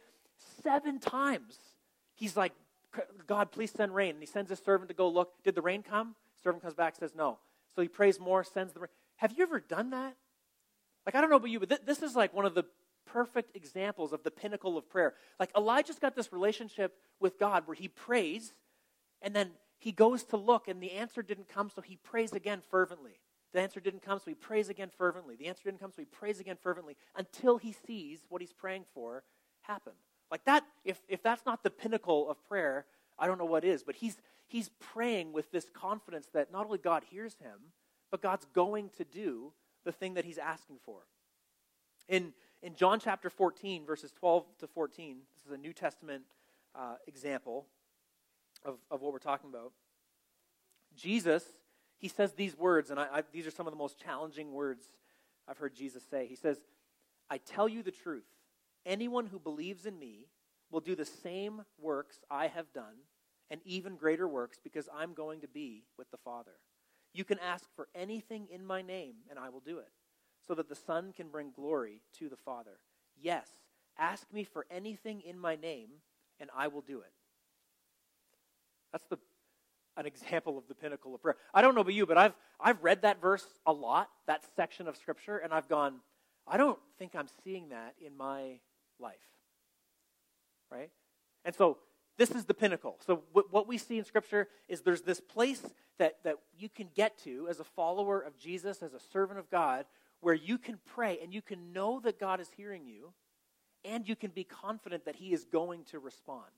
[0.62, 1.58] seven times.
[2.14, 2.52] He's like,
[3.26, 4.10] God, please send rain.
[4.10, 5.32] And he sends his servant to go look.
[5.44, 6.14] Did the rain come?
[6.42, 7.38] Servant comes back, says no.
[7.74, 8.88] So he prays more, sends the rain.
[9.16, 10.16] Have you ever done that?
[11.04, 12.64] Like, I don't know about you, but th- this is like one of the
[13.12, 15.14] perfect examples of the pinnacle of prayer.
[15.38, 18.54] Like, Elijah's got this relationship with God where he prays,
[19.22, 22.62] and then he goes to look, and the answer didn't come, so he prays again
[22.70, 23.20] fervently.
[23.52, 25.36] The answer didn't come, so he prays again fervently.
[25.36, 28.84] The answer didn't come, so he prays again fervently until he sees what he's praying
[28.92, 29.22] for
[29.62, 29.94] happen.
[30.30, 32.84] Like that, if, if that's not the pinnacle of prayer,
[33.18, 33.82] I don't know what is.
[33.82, 34.16] But he's,
[34.46, 37.72] he's praying with this confidence that not only God hears him,
[38.10, 39.52] but God's going to do
[39.84, 41.00] the thing that he's asking for.
[42.08, 46.24] In, in John chapter 14, verses 12 to 14, this is a New Testament
[46.74, 47.66] uh, example
[48.64, 49.72] of, of what we're talking about.
[50.96, 51.44] Jesus,
[51.98, 54.86] he says these words, and I, I, these are some of the most challenging words
[55.46, 56.26] I've heard Jesus say.
[56.26, 56.58] He says,
[57.30, 58.26] I tell you the truth.
[58.84, 60.26] Anyone who believes in me
[60.70, 63.04] will do the same works I have done,
[63.50, 66.52] and even greater works, because I'm going to be with the Father.
[67.14, 69.88] You can ask for anything in my name, and I will do it,
[70.48, 72.80] so that the Son can bring glory to the Father.
[73.22, 73.46] Yes,
[73.98, 75.90] ask me for anything in my name,
[76.40, 77.12] and I will do it.
[78.92, 79.18] That's the
[79.96, 81.36] an example of the pinnacle of prayer.
[81.52, 84.88] I don't know about you, but I've I've read that verse a lot, that section
[84.88, 85.96] of scripture, and I've gone,
[86.46, 88.60] I don't think I'm seeing that in my
[88.98, 89.16] life.
[90.70, 90.90] Right?
[91.44, 91.78] And so
[92.18, 92.98] this is the pinnacle.
[93.06, 95.62] So, what we see in Scripture is there's this place
[95.98, 99.48] that, that you can get to as a follower of Jesus, as a servant of
[99.48, 99.86] God,
[100.20, 103.12] where you can pray and you can know that God is hearing you,
[103.84, 106.50] and you can be confident that He is going to respond.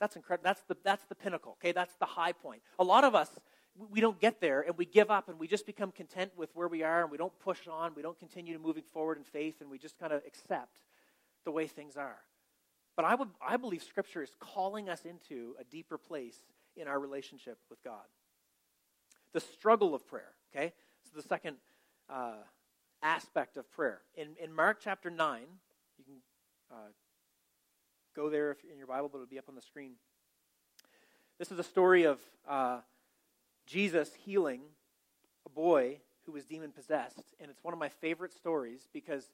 [0.00, 0.44] That's incredible.
[0.44, 1.72] That's the, that's the pinnacle, okay?
[1.72, 2.62] That's the high point.
[2.78, 3.28] A lot of us,
[3.90, 6.68] we don't get there and we give up and we just become content with where
[6.68, 7.92] we are and we don't push on.
[7.94, 10.78] We don't continue to moving forward in faith and we just kind of accept
[11.44, 12.18] the way things are.
[12.96, 16.36] But I, would, I believe Scripture is calling us into a deeper place
[16.76, 18.04] in our relationship with God.
[19.32, 20.72] The struggle of prayer, okay?
[21.04, 21.56] So the second
[22.12, 22.42] uh,
[23.02, 24.00] aspect of prayer.
[24.16, 25.40] In, in Mark chapter 9,
[25.98, 26.14] you can
[26.70, 26.90] uh,
[28.14, 29.92] go there in your Bible, but it'll be up on the screen.
[31.38, 32.80] This is a story of uh,
[33.66, 34.60] Jesus healing
[35.46, 37.34] a boy who was demon possessed.
[37.40, 39.30] And it's one of my favorite stories because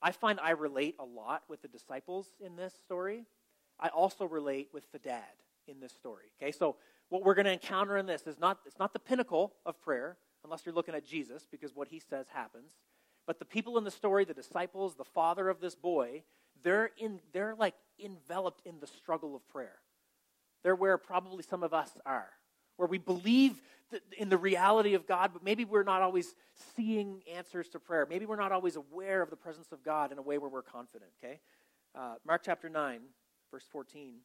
[0.00, 3.26] I find I relate a lot with the disciples in this story.
[3.80, 5.22] I also relate with the dad
[5.66, 6.26] in this story.
[6.40, 6.76] Okay, so
[7.08, 10.16] what we're going to encounter in this is not it's not the pinnacle of prayer,
[10.44, 12.72] unless you're looking at Jesus, because what he says happens.
[13.26, 16.22] But the people in the story, the disciples, the father of this boy,
[16.62, 19.76] they're in they're like enveloped in the struggle of prayer.
[20.62, 22.30] They're where probably some of us are
[22.78, 23.60] where we believe
[24.16, 26.34] in the reality of God, but maybe we're not always
[26.76, 28.06] seeing answers to prayer.
[28.08, 30.62] Maybe we're not always aware of the presence of God in a way where we're
[30.62, 31.40] confident, okay?
[31.98, 33.00] Uh, Mark chapter 9,
[33.50, 34.18] verse 14.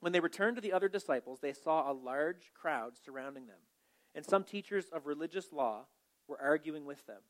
[0.00, 3.58] When they returned to the other disciples, they saw a large crowd surrounding them,
[4.18, 5.86] and some teachers of religious law
[6.26, 7.20] were arguing with them.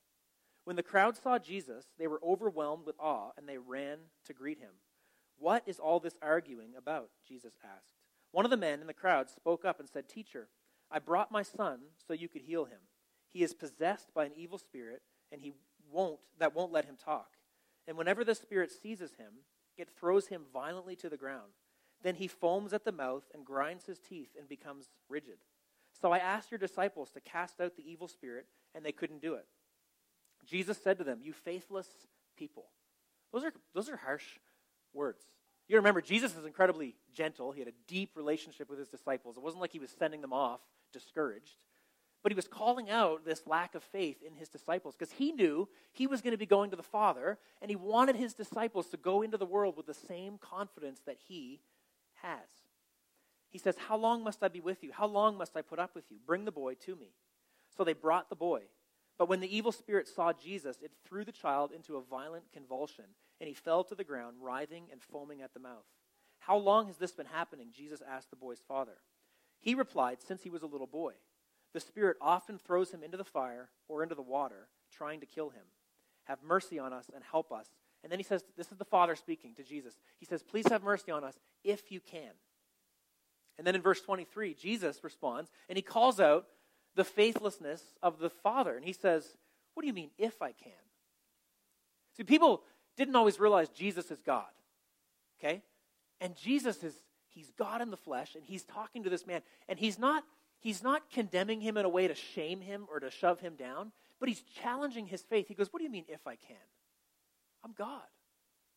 [0.65, 4.59] When the crowd saw Jesus, they were overwhelmed with awe, and they ran to greet
[4.59, 4.71] him.
[5.39, 7.11] What is all this arguing about?
[7.29, 7.93] Jesus asked.
[8.33, 10.49] One of the men in the crowd spoke up and said, Teacher,
[10.91, 12.79] I brought my son so you could heal him.
[13.29, 15.53] He is possessed by an evil spirit, and he
[15.93, 17.33] won't that won't let him talk.
[17.87, 19.45] And whenever the spirit seizes him,
[19.77, 21.53] it throws him violently to the ground.
[22.03, 25.37] Then he foams at the mouth and grinds his teeth and becomes rigid.
[26.01, 29.35] So I asked your disciples to cast out the evil spirit, and they couldn't do
[29.35, 29.47] it.
[30.47, 31.89] Jesus said to them, You faithless
[32.37, 32.67] people.
[33.33, 34.25] Those are, those are harsh
[34.95, 35.23] words.
[35.69, 37.53] You remember, Jesus is incredibly gentle.
[37.53, 39.37] He had a deep relationship with his disciples.
[39.37, 40.61] It wasn't like he was sending them off
[40.93, 41.59] discouraged,
[42.23, 45.69] but he was calling out this lack of faith in his disciples because he knew
[45.93, 48.97] he was going to be going to the Father, and he wanted his disciples to
[48.97, 51.61] go into the world with the same confidence that he
[52.23, 52.49] has.
[53.51, 54.93] He says, How long must I be with you?
[54.93, 56.19] How long must I put up with you?
[56.27, 57.13] Bring the boy to me.
[57.77, 58.63] So they brought the boy.
[59.19, 63.05] But when the evil spirit saw Jesus, it threw the child into a violent convulsion,
[63.41, 65.87] and he fell to the ground, writhing and foaming at the mouth.
[66.39, 67.69] How long has this been happening?
[67.75, 68.99] Jesus asked the boy's father.
[69.59, 71.15] He replied, Since he was a little boy.
[71.75, 75.51] The spirit often throws him into the fire or into the water, trying to kill
[75.51, 75.65] him.
[76.25, 77.67] Have mercy on us and help us.
[78.03, 79.95] And then he says, This is the father speaking to Jesus.
[80.19, 82.33] He says, Please have mercy on us if you can.
[83.59, 86.47] And then in verse 23, Jesus responds and he calls out
[86.95, 88.75] the faithlessness of the Father.
[88.75, 89.37] And he says,
[89.75, 90.73] What do you mean, if I can?
[92.17, 92.63] See, people
[92.97, 94.47] didn't always realize Jesus is God.
[95.39, 95.63] Okay?
[96.21, 96.95] And Jesus is,
[97.29, 99.43] he's God in the flesh, and he's talking to this man.
[99.69, 100.25] And he's not,
[100.59, 103.93] he's not condemning him in a way to shame him or to shove him down,
[104.19, 105.47] but he's challenging his faith.
[105.47, 106.57] He goes, What do you mean, if I can?
[107.65, 108.03] I'm God.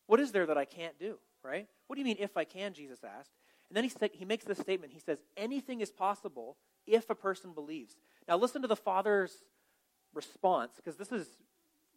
[0.07, 1.17] What is there that I can't do?
[1.43, 1.67] Right?
[1.87, 2.73] What do you mean, if I can?
[2.73, 3.31] Jesus asked.
[3.71, 4.91] And then he, he makes this statement.
[4.91, 7.95] He says, Anything is possible if a person believes.
[8.27, 9.31] Now, listen to the Father's
[10.13, 11.25] response, because this is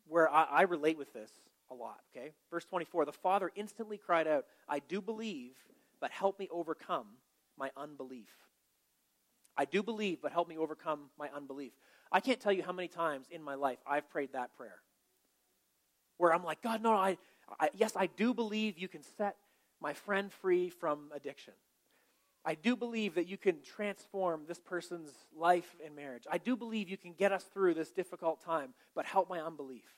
[0.06, 1.32] where I, I relate with this
[1.72, 2.30] a lot, okay?
[2.48, 5.54] Verse 24 The Father instantly cried out, I do believe,
[6.00, 7.06] but help me overcome
[7.58, 8.30] my unbelief.
[9.56, 11.72] I do believe, but help me overcome my unbelief.
[12.12, 14.78] I can't tell you how many times in my life I've prayed that prayer.
[16.18, 17.18] Where I'm like, God, no, I,
[17.58, 19.34] I yes, I do believe you can set
[19.80, 21.54] my friend free from addiction.
[22.44, 26.24] I do believe that you can transform this person's life and marriage.
[26.30, 29.88] I do believe you can get us through this difficult time, but help my unbelief.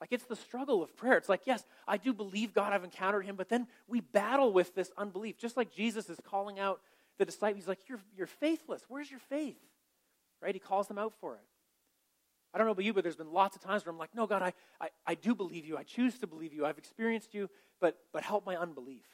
[0.00, 1.16] Like it's the struggle of prayer.
[1.16, 4.74] It's like, yes, I do believe God, I've encountered him, but then we battle with
[4.74, 5.38] this unbelief.
[5.38, 6.80] Just like Jesus is calling out
[7.18, 8.82] the disciples, he's like, You're, you're faithless.
[8.88, 9.56] Where's your faith?
[10.42, 10.54] Right?
[10.54, 11.44] He calls them out for it.
[12.52, 14.28] I don't know about you, but there's been lots of times where I'm like, no,
[14.28, 15.76] God, I, I, I do believe you.
[15.76, 16.64] I choose to believe you.
[16.64, 19.06] I've experienced you, but, but help my unbelief.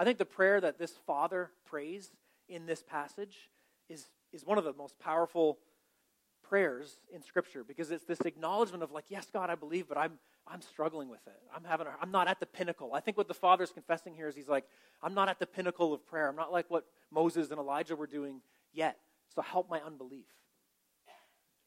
[0.00, 2.10] I think the prayer that this father prays
[2.48, 3.50] in this passage
[3.90, 5.58] is, is one of the most powerful
[6.42, 10.18] prayers in Scripture because it's this acknowledgement of like, yes, God, I believe, but I'm
[10.46, 11.36] I'm struggling with it.
[11.54, 12.92] I'm having a, I'm not at the pinnacle.
[12.94, 14.64] I think what the father's confessing here is he's like,
[15.02, 16.28] I'm not at the pinnacle of prayer.
[16.28, 18.40] I'm not like what Moses and Elijah were doing
[18.72, 18.96] yet.
[19.34, 20.26] So help my unbelief.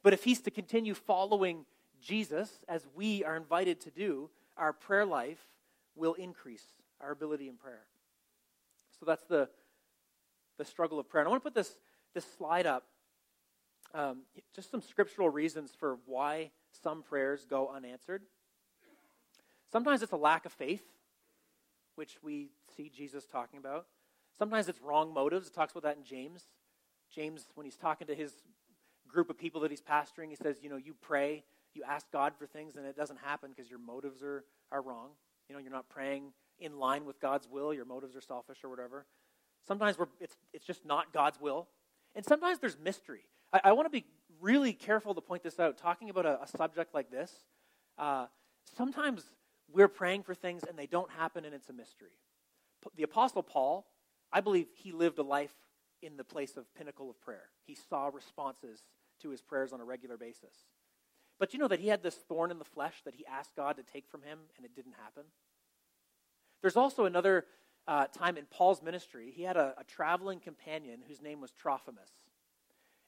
[0.01, 1.65] But if he's to continue following
[2.01, 5.39] Jesus as we are invited to do, our prayer life
[5.95, 6.65] will increase
[6.99, 7.83] our ability in prayer.
[8.99, 9.49] So that's the
[10.57, 11.21] the struggle of prayer.
[11.21, 11.77] And I want to put this
[12.13, 12.83] this slide up
[13.93, 14.21] um,
[14.55, 16.51] just some scriptural reasons for why
[16.81, 18.23] some prayers go unanswered.
[19.71, 20.83] Sometimes it's a lack of faith,
[21.95, 23.85] which we see Jesus talking about.
[24.37, 25.47] Sometimes it's wrong motives.
[25.47, 26.43] It talks about that in James.
[27.13, 28.33] James, when he's talking to his
[29.07, 31.43] group of people that he's pastoring, he says, you know, you pray,
[31.75, 35.09] you ask God for things, and it doesn't happen because your motives are, are wrong.
[35.47, 38.69] You know, you're not praying in line with God's will, your motives are selfish or
[38.69, 39.05] whatever.
[39.67, 41.67] Sometimes we're, it's, it's just not God's will.
[42.15, 43.25] And sometimes there's mystery.
[43.51, 44.05] I, I want to be
[44.41, 45.77] really careful to point this out.
[45.77, 47.31] Talking about a, a subject like this,
[47.97, 48.27] uh,
[48.77, 49.23] sometimes
[49.71, 52.17] we're praying for things and they don't happen and it's a mystery.
[52.95, 53.85] The Apostle Paul,
[54.31, 55.53] I believe he lived a life
[56.01, 57.49] in the place of pinnacle of prayer.
[57.65, 58.81] He saw responses
[59.21, 60.53] to his prayers on a regular basis.
[61.39, 63.77] But you know that he had this thorn in the flesh that he asked God
[63.77, 65.23] to take from him and it didn't happen?
[66.63, 67.45] There's also another
[67.87, 72.09] uh, time in Paul's ministry, he had a, a traveling companion whose name was Trophimus.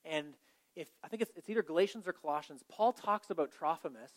[0.04, 0.34] And
[0.76, 4.12] if I think it's, it's either Galatians or Colossians, Paul talks about Trophimus,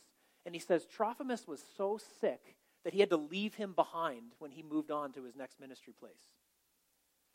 [0.45, 4.51] and he says Trophimus was so sick that he had to leave him behind when
[4.51, 6.33] he moved on to his next ministry place.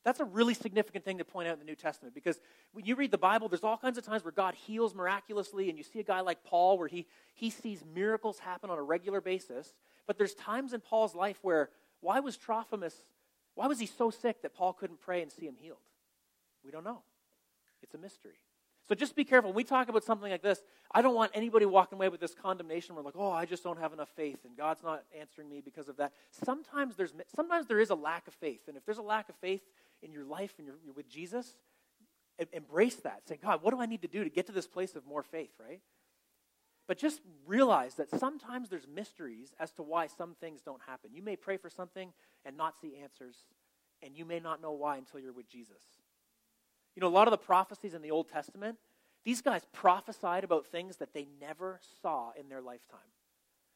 [0.04, 2.42] That's a really significant thing to point out in the New Testament because
[2.74, 5.78] when you read the Bible, there's all kinds of times where God heals miraculously, and
[5.78, 9.22] you see a guy like Paul where he, he sees miracles happen on a regular
[9.22, 9.74] basis.
[10.06, 11.70] But there's times in Paul's life where
[12.04, 12.94] why was Trophimus,
[13.56, 15.78] why was he so sick that Paul couldn't pray and see him healed?
[16.63, 17.02] We don't know.
[17.82, 18.40] It's a mystery.
[18.88, 19.52] So just be careful.
[19.52, 20.62] When we talk about something like this,
[20.92, 22.96] I don't want anybody walking away with this condemnation.
[22.96, 25.88] We're like, oh, I just don't have enough faith, and God's not answering me because
[25.88, 26.12] of that.
[26.32, 29.36] Sometimes there's sometimes there is a lack of faith, and if there's a lack of
[29.36, 29.62] faith
[30.02, 31.56] in your life and you're, you're with Jesus,
[32.52, 33.21] embrace that.
[33.27, 35.23] Say, God, what do I need to do to get to this place of more
[35.23, 35.52] faith?
[35.58, 35.80] Right?
[36.88, 41.12] But just realize that sometimes there's mysteries as to why some things don't happen.
[41.13, 42.12] You may pray for something
[42.46, 43.38] and not see answers,
[44.02, 45.81] and you may not know why until you're with Jesus.
[46.96, 48.77] You know, a lot of the prophecies in the Old Testament,
[49.23, 53.00] these guys prophesied about things that they never saw in their lifetime.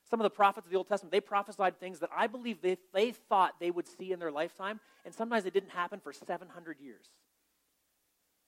[0.10, 2.78] Some of the prophets of the Old Testament, they prophesied things that I believe they,
[2.93, 6.80] they thought they would see in their lifetime, and sometimes it didn't happen for 700
[6.80, 7.05] years.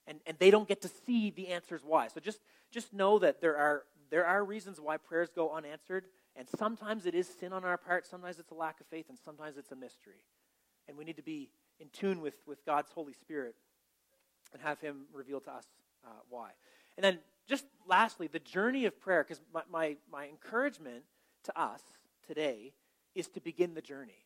[0.08, 2.08] And, and they don't get to see the answers why.
[2.08, 2.40] So just,
[2.72, 6.06] just know that there are, there are reasons why prayers go unanswered,
[6.36, 9.18] and sometimes it is sin on our part, sometimes it's a lack of faith, and
[9.24, 10.24] sometimes it's a mystery.
[10.88, 11.50] And we need to be
[11.80, 13.56] in tune with, with God's Holy Spirit
[14.54, 15.66] and have Him reveal to us
[16.06, 16.52] uh, why.
[16.98, 21.04] And then, just lastly, the journey of prayer, because my, my, my encouragement
[21.44, 21.82] to us
[22.28, 22.74] today
[23.16, 24.26] is to begin the journey.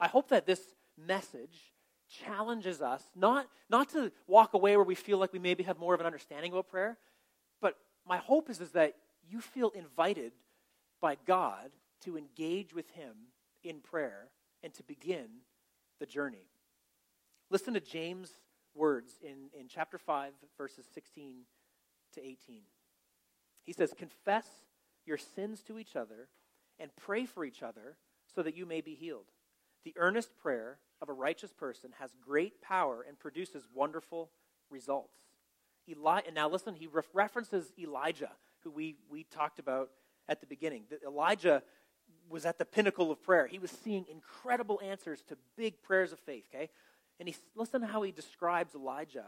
[0.00, 0.60] I hope that this
[0.96, 1.72] message
[2.08, 5.94] challenges us not, not to walk away where we feel like we maybe have more
[5.94, 6.98] of an understanding about prayer,
[7.60, 8.94] but my hope is, is that
[9.28, 10.32] you feel invited
[11.00, 11.70] by God
[12.04, 13.14] to engage with Him
[13.62, 14.28] in prayer
[14.62, 15.26] and to begin
[16.00, 16.48] the journey.
[17.50, 18.32] Listen to James'
[18.74, 21.42] words in, in chapter 5, verses 16
[22.14, 22.62] to 18.
[23.62, 24.46] He says, Confess
[25.06, 26.28] your sins to each other
[26.78, 27.96] and pray for each other
[28.34, 29.26] so that you may be healed.
[29.84, 34.30] The earnest prayer of a righteous person has great power and produces wonderful
[34.70, 35.18] results.
[35.88, 38.30] Eli- and now listen, he re- references Elijah,
[38.64, 39.90] who we, we talked about
[40.28, 40.84] at the beginning.
[41.06, 41.62] Elijah
[42.28, 43.46] was at the pinnacle of prayer.
[43.46, 46.70] He was seeing incredible answers to big prayers of faith, okay?
[47.20, 49.26] And he, listen to how he describes Elijah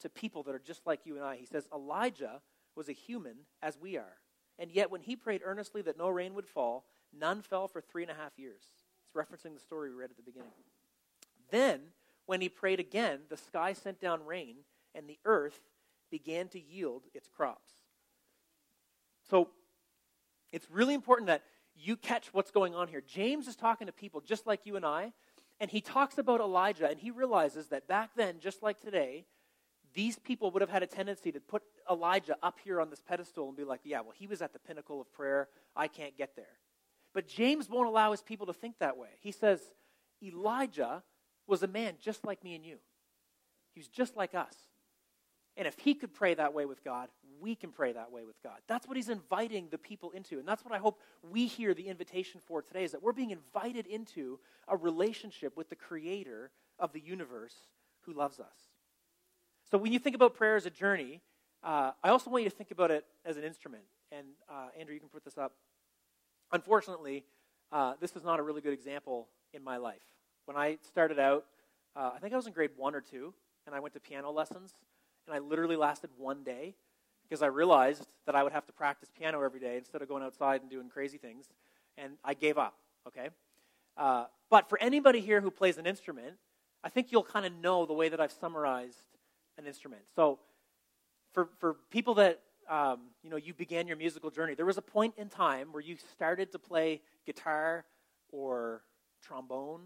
[0.00, 1.36] to people that are just like you and I.
[1.36, 2.40] He says, Elijah
[2.76, 4.16] was a human as we are.
[4.58, 6.84] And yet, when he prayed earnestly that no rain would fall,
[7.16, 8.62] none fell for three and a half years.
[8.72, 10.50] It's referencing the story we read at the beginning.
[11.50, 11.80] Then,
[12.26, 14.58] when he prayed again, the sky sent down rain,
[14.94, 15.60] and the earth
[16.10, 17.72] began to yield its crops.
[19.30, 19.48] So,
[20.52, 21.42] it's really important that
[21.76, 23.02] you catch what's going on here.
[23.06, 25.12] James is talking to people just like you and I,
[25.60, 29.26] and he talks about Elijah, and he realizes that back then, just like today,
[29.94, 33.48] these people would have had a tendency to put Elijah up here on this pedestal
[33.48, 35.48] and be like, yeah, well, he was at the pinnacle of prayer.
[35.74, 36.58] I can't get there.
[37.14, 39.08] But James won't allow his people to think that way.
[39.20, 39.60] He says,
[40.22, 41.02] Elijah
[41.46, 42.76] was a man just like me and you.
[43.74, 44.54] He was just like us.
[45.58, 47.08] And if he could pray that way with God,
[47.40, 48.58] we can pray that way with God.
[48.68, 50.38] That's what he's inviting the people into.
[50.38, 53.30] And that's what I hope we hear the invitation for today is that we're being
[53.30, 54.38] invited into
[54.68, 57.54] a relationship with the creator of the universe
[58.02, 58.70] who loves us.
[59.70, 61.20] So when you think about prayer as a journey,
[61.62, 63.82] uh, I also want you to think about it as an instrument.
[64.12, 65.52] And uh, Andrew, you can put this up.
[66.52, 67.24] Unfortunately,
[67.72, 70.02] uh, this is not a really good example in my life.
[70.46, 71.44] When I started out,
[71.94, 73.34] uh, I think I was in grade one or two,
[73.66, 74.72] and I went to piano lessons,
[75.28, 76.74] and I literally lasted one day
[77.22, 80.22] because I realized that I would have to practice piano every day instead of going
[80.22, 81.46] outside and doing crazy things,
[81.98, 82.74] and I gave up,
[83.06, 83.28] okay?
[83.96, 86.36] Uh, but for anybody here who plays an instrument,
[86.82, 89.02] I think you'll kind of know the way that I've summarized
[89.58, 90.02] an instrument.
[90.14, 90.38] So,
[91.32, 94.82] for, for people that um, you know you began your musical journey, there was a
[94.82, 97.84] point in time where you started to play guitar
[98.30, 98.82] or
[99.22, 99.80] trombone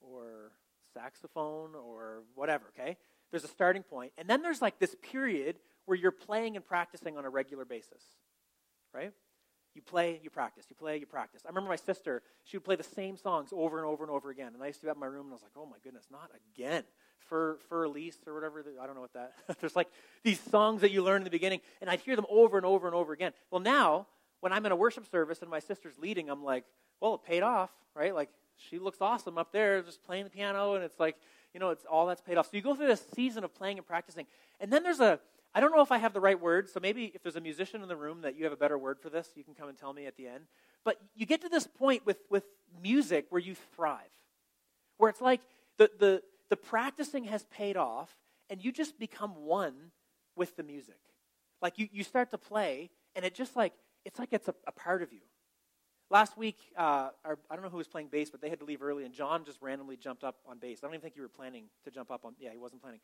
[0.00, 0.52] or
[0.92, 2.64] saxophone or whatever.
[2.78, 2.96] Okay,
[3.34, 5.56] there's a starting point, and then there's like this period
[5.86, 8.00] where you're playing and practicing on a regular basis,
[8.94, 9.12] right?
[9.74, 11.42] You play, you practice, you play, you practice.
[11.44, 14.30] I remember my sister, she would play the same songs over and over and over
[14.30, 14.52] again.
[14.54, 16.04] And I used to be at my room and I was like, oh my goodness,
[16.12, 16.84] not again.
[17.28, 19.32] For, Für Elise or whatever, I don't know what that.
[19.60, 19.88] There's like
[20.22, 22.86] these songs that you learn in the beginning, and I'd hear them over and over
[22.86, 23.32] and over again.
[23.50, 24.06] Well, now,
[24.40, 26.64] when I'm in a worship service and my sister's leading, I'm like,
[27.00, 28.14] well, it paid off, right?
[28.14, 31.16] Like, she looks awesome up there just playing the piano, and it's like,
[31.54, 32.46] you know, it's all that's paid off.
[32.46, 34.26] So you go through this season of playing and practicing.
[34.60, 35.20] And then there's a,
[35.54, 37.80] I don't know if I have the right word, so maybe if there's a musician
[37.80, 39.78] in the room that you have a better word for this, you can come and
[39.78, 40.46] tell me at the end.
[40.84, 42.42] But you get to this point with, with
[42.82, 44.00] music where you thrive,
[44.98, 45.40] where it's like
[45.78, 48.10] the, the, the practicing has paid off,
[48.50, 49.92] and you just become one
[50.36, 50.98] with the music.
[51.62, 53.72] Like you, you start to play, and it just like,
[54.04, 55.20] it's like it's a, a part of you.
[56.10, 58.64] Last week, uh, our, I don't know who was playing bass, but they had to
[58.64, 60.78] leave early, and John just randomly jumped up on bass.
[60.82, 62.34] I don't even think you were planning to jump up on.
[62.38, 63.00] Yeah, he wasn't planning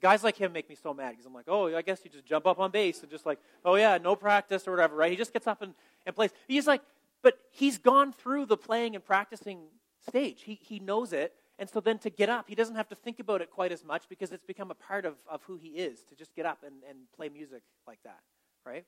[0.00, 2.24] guys like him make me so mad because I'm like, oh, I guess you just
[2.24, 5.10] jump up on bass and just like, oh yeah, no practice or whatever, right?
[5.10, 5.74] He just gets up and,
[6.06, 6.30] and plays.
[6.46, 6.82] He's like,
[7.22, 9.60] but he's gone through the playing and practicing
[10.06, 10.42] stage.
[10.42, 11.34] He, he knows it.
[11.58, 13.84] And so then to get up, he doesn't have to think about it quite as
[13.84, 16.58] much because it's become a part of, of who he is to just get up
[16.64, 18.20] and, and play music like that,
[18.64, 18.84] right?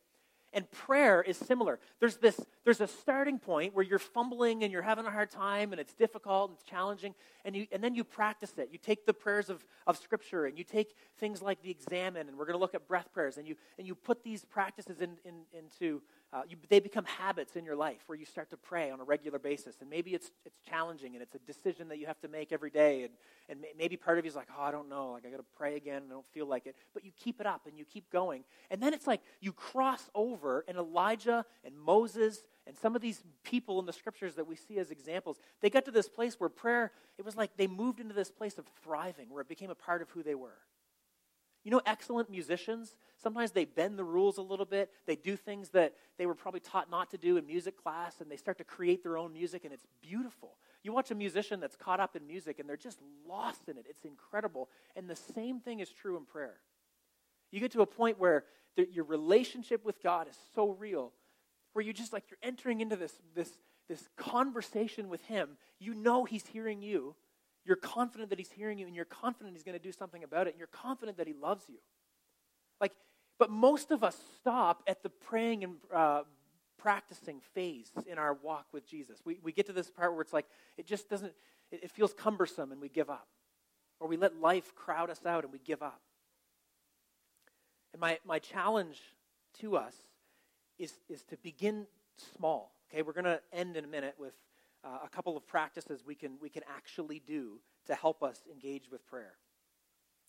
[0.53, 1.79] And prayer is similar.
[2.01, 5.73] There's this there's a starting point where you're fumbling and you're having a hard time
[5.73, 8.69] and it's difficult and it's challenging and you and then you practice it.
[8.73, 12.37] You take the prayers of, of scripture and you take things like the examen and
[12.37, 15.19] we're going to look at breath prayers and you and you put these practices in,
[15.25, 16.03] in into
[16.33, 19.05] uh, you, they become habits in your life where you start to pray on a
[19.05, 19.77] regular basis.
[19.81, 22.71] And maybe it's, it's challenging and it's a decision that you have to make every
[22.71, 23.03] day.
[23.03, 23.13] And,
[23.49, 25.11] and maybe part of you is like, oh, I don't know.
[25.11, 26.77] Like, I got to pray again I don't feel like it.
[26.95, 28.45] But you keep it up and you keep going.
[28.71, 33.23] And then it's like you cross over, and Elijah and Moses and some of these
[33.43, 36.49] people in the scriptures that we see as examples, they got to this place where
[36.49, 39.75] prayer, it was like they moved into this place of thriving, where it became a
[39.75, 40.59] part of who they were.
[41.63, 44.91] You know, excellent musicians, sometimes they bend the rules a little bit.
[45.07, 48.31] They do things that they were probably taught not to do in music class, and
[48.31, 50.57] they start to create their own music, and it's beautiful.
[50.83, 52.99] You watch a musician that's caught up in music, and they're just
[53.29, 53.85] lost in it.
[53.89, 54.71] It's incredible.
[54.97, 56.57] And the same thing is true in prayer.
[57.51, 58.45] You get to a point where
[58.77, 61.13] the, your relationship with God is so real,
[61.75, 63.51] where you just like you're entering into this, this,
[63.87, 65.51] this conversation with Him.
[65.79, 67.17] You know He's hearing you
[67.65, 70.47] you're confident that He's hearing you, and you're confident He's going to do something about
[70.47, 71.79] it, and you're confident that He loves you.
[72.81, 72.93] Like,
[73.39, 76.23] but most of us stop at the praying and uh,
[76.79, 79.19] practicing phase in our walk with Jesus.
[79.25, 80.47] We, we get to this part where it's like,
[80.77, 81.33] it just doesn't,
[81.71, 83.29] it, it feels cumbersome, and we give up.
[83.99, 86.01] Or we let life crowd us out, and we give up.
[87.93, 88.99] And my, my challenge
[89.61, 89.95] to us
[90.79, 91.87] is, is to begin
[92.37, 92.73] small.
[92.91, 94.33] Okay, we're going to end in a minute with
[94.85, 98.91] uh, a couple of practices we can, we can actually do to help us engage
[98.91, 99.35] with prayer.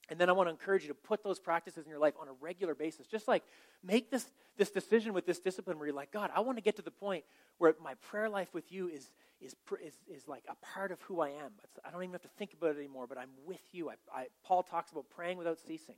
[0.09, 2.27] And then I want to encourage you to put those practices in your life on
[2.27, 3.07] a regular basis.
[3.07, 3.43] Just like
[3.81, 4.25] make this,
[4.57, 6.91] this decision with this discipline where you're like, God, I want to get to the
[6.91, 7.23] point
[7.59, 11.21] where my prayer life with you is, is, is, is like a part of who
[11.21, 11.53] I am.
[11.63, 13.89] It's, I don't even have to think about it anymore, but I'm with you.
[13.89, 15.95] I, I, Paul talks about praying without ceasing.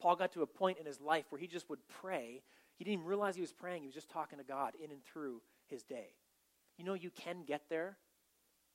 [0.00, 2.42] Paul got to a point in his life where he just would pray.
[2.78, 5.04] He didn't even realize he was praying, he was just talking to God in and
[5.04, 6.14] through his day.
[6.82, 7.96] You know, you can get there.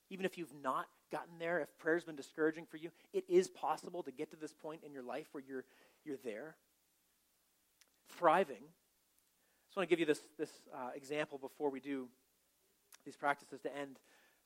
[0.08, 4.02] Even if you've not gotten there, if prayer's been discouraging for you, it is possible
[4.02, 5.66] to get to this point in your life where you're,
[6.06, 6.56] you're there.
[8.18, 8.56] Thriving.
[8.56, 12.08] I just want to give you this, this uh, example before we do
[13.04, 13.98] these practices to end.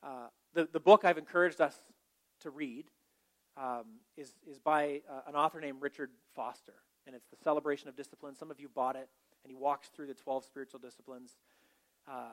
[0.03, 1.77] Uh, the, the book I've encouraged us
[2.41, 2.87] to read
[3.57, 3.85] um,
[4.17, 6.75] is, is by uh, an author named Richard Foster,
[7.07, 8.35] and it's The Celebration of Discipline.
[8.35, 9.09] Some of you bought it,
[9.45, 11.37] and he walks through the 12 spiritual disciplines.
[12.11, 12.33] Uh,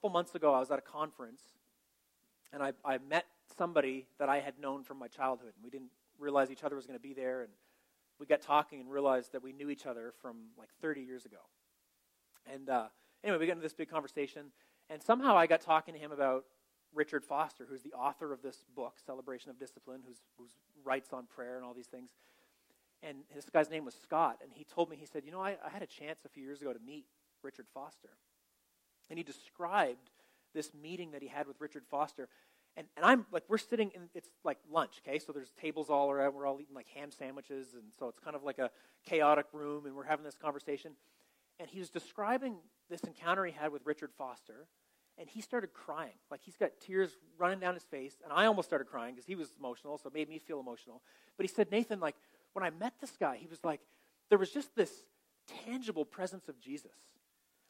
[0.00, 1.42] couple months ago, I was at a conference,
[2.54, 3.26] and I, I met
[3.58, 5.52] somebody that I had known from my childhood.
[5.54, 7.42] And we didn't realize each other was going to be there.
[7.42, 7.50] And
[8.18, 11.36] we got talking and realized that we knew each other from like 30 years ago.
[12.50, 12.86] And uh,
[13.22, 14.46] anyway, we got into this big conversation.
[14.88, 16.44] And somehow I got talking to him about
[16.94, 21.26] Richard Foster, who's the author of this book, Celebration of Discipline, who's, who's writes on
[21.26, 22.08] prayer and all these things.
[23.02, 24.38] And this guy's name was Scott.
[24.42, 26.42] And he told me, he said, You know, I, I had a chance a few
[26.42, 27.04] years ago to meet
[27.42, 28.16] Richard Foster.
[29.10, 30.10] And he described
[30.54, 32.28] this meeting that he had with Richard Foster.
[32.76, 35.18] And, and I'm like, we're sitting in, it's like lunch, okay?
[35.18, 36.34] So there's tables all around.
[36.34, 37.74] We're all eating like ham sandwiches.
[37.74, 38.70] And so it's kind of like a
[39.04, 39.86] chaotic room.
[39.86, 40.92] And we're having this conversation.
[41.58, 42.56] And he was describing
[42.88, 44.66] this encounter he had with Richard Foster.
[45.18, 46.14] And he started crying.
[46.30, 48.14] Like he's got tears running down his face.
[48.22, 49.98] And I almost started crying because he was emotional.
[49.98, 51.02] So it made me feel emotional.
[51.36, 52.14] But he said, Nathan, like,
[52.52, 53.80] when I met this guy, he was like,
[54.28, 54.90] there was just this
[55.64, 56.92] tangible presence of Jesus.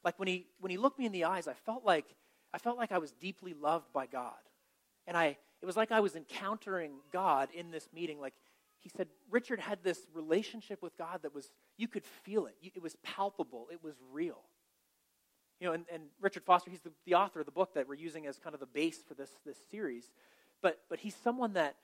[0.04, 2.06] Like when he when he looked me in the eyes, I felt like
[2.52, 4.32] I felt like I was deeply loved by God.
[5.06, 8.20] And I, it was like I was encountering God in this meeting.
[8.20, 8.34] Like
[8.78, 12.54] he said, Richard had this relationship with God that was, you could feel it.
[12.62, 13.68] It was palpable.
[13.70, 14.42] It was real.
[15.60, 17.94] You know, and, and Richard Foster, he's the, the author of the book that we're
[17.94, 20.10] using as kind of the base for this, this series.
[20.62, 21.76] But, but he's someone that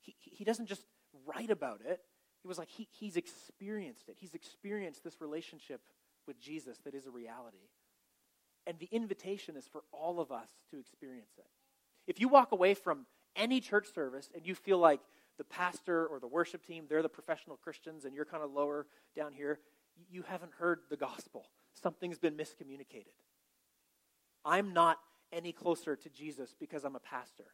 [0.00, 0.84] he, he doesn't just
[1.26, 2.00] write about it.
[2.44, 4.16] It was like he, he's experienced it.
[4.18, 5.80] He's experienced this relationship
[6.26, 7.68] with Jesus that is a reality.
[8.66, 11.46] And the invitation is for all of us to experience it.
[12.06, 13.06] If you walk away from
[13.36, 15.00] any church service and you feel like
[15.36, 18.86] the pastor or the worship team, they're the professional Christians and you're kind of lower
[19.16, 19.58] down here,
[20.10, 21.46] you haven't heard the gospel.
[21.82, 23.14] Something's been miscommunicated.
[24.44, 24.98] I'm not
[25.32, 27.46] any closer to Jesus because I'm a pastor.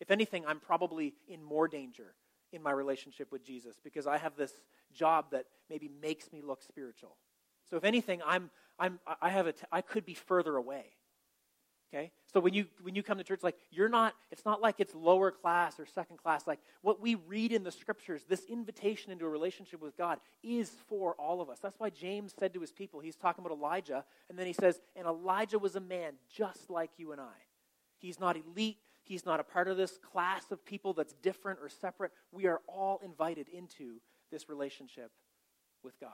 [0.00, 2.14] If anything, I'm probably in more danger
[2.52, 4.52] in my relationship with Jesus because I have this
[4.92, 7.16] job that maybe makes me look spiritual.
[7.72, 10.84] So if anything, I'm, I'm, I, have a t- I could be further away.
[11.88, 12.12] Okay?
[12.30, 14.94] So when you, when you come to church, like, you're not, it's not like it's
[14.94, 16.46] lower class or second class.
[16.46, 20.70] Like, what we read in the scriptures, this invitation into a relationship with God is
[20.86, 21.60] for all of us.
[21.62, 24.78] That's why James said to his people, he's talking about Elijah, and then he says,
[24.94, 27.40] and Elijah was a man just like you and I.
[27.96, 28.76] He's not elite.
[29.02, 32.12] He's not a part of this class of people that's different or separate.
[32.32, 35.10] We are all invited into this relationship
[35.82, 36.10] with God.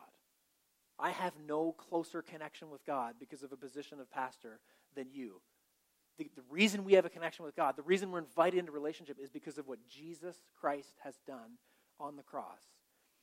[0.99, 4.59] I have no closer connection with God because of a position of pastor
[4.97, 5.41] than you.
[6.19, 9.19] The, the reason we have a connection with God, the reason we're invited into relationship
[9.23, 11.59] is because of what Jesus Christ has done
[12.01, 12.63] on the cross.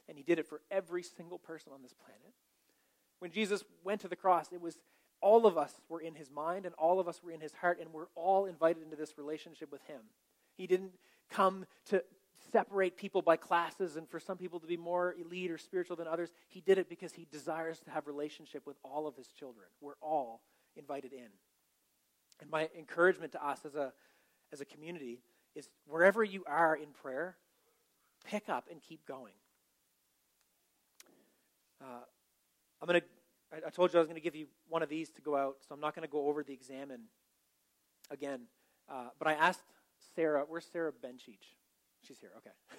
[0.08, 2.34] And he did it for every single person on this planet.
[3.20, 4.78] When Jesus went to the cross, it was
[5.22, 7.80] all of us were in his mind and all of us were in his heart,
[7.82, 10.02] and we're all invited into this relationship with him.
[10.56, 10.92] He didn't
[11.30, 12.04] come to,
[12.56, 16.08] separate people by classes and for some people to be more elite or spiritual than
[16.08, 16.30] others.
[16.48, 19.66] He did it because he desires to have relationship with all of his children.
[19.82, 20.42] We're all
[20.78, 21.28] invited in.
[22.40, 23.92] And my encouragement to us as a,
[24.54, 25.20] as a community
[25.54, 27.36] is wherever you are in prayer,
[28.24, 29.34] pick up and keep going.
[31.82, 32.06] Uh,
[32.82, 35.10] I'm going to, I told you I was going to give you one of these
[35.10, 37.02] to go out, so I'm not going to go over the examen
[38.10, 38.44] again.
[38.90, 39.60] Uh, but I asked
[40.16, 41.58] Sarah, where's Sarah Benchich?
[42.08, 42.52] She's here, okay.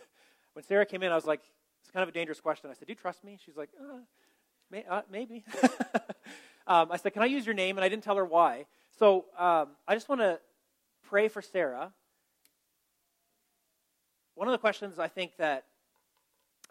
[0.53, 1.41] when Sarah came in, I was like,
[1.83, 2.71] it's kind of a dangerous question.
[2.71, 3.39] I said, do you trust me?
[3.45, 3.99] She's like, uh,
[4.71, 5.45] may, uh, maybe.
[6.67, 7.77] um, I said, can I use your name?
[7.77, 8.67] And I didn't tell her why.
[8.99, 10.41] So um, I just want to
[11.09, 11.93] pray for Sarah.
[14.35, 15.65] One of the questions I think that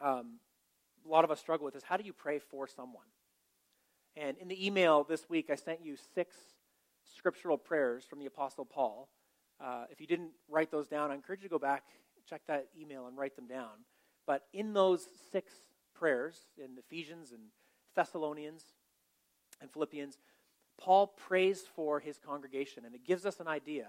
[0.02, 0.40] um,
[1.06, 3.06] a lot of us struggle with is how do you pray for someone?
[4.18, 6.36] And in the email this week, I sent you six
[7.16, 9.10] scriptural prayers from the Apostle Paul.
[9.60, 11.84] Uh, if you didn't write those down, I encourage you to go back,
[12.30, 13.86] check that email, and write them down.
[14.28, 15.54] But in those six
[15.94, 17.42] prayers, in Ephesians and
[17.96, 18.64] Thessalonians
[19.62, 20.18] and Philippians,
[20.78, 23.88] Paul prays for his congregation, and it gives us an idea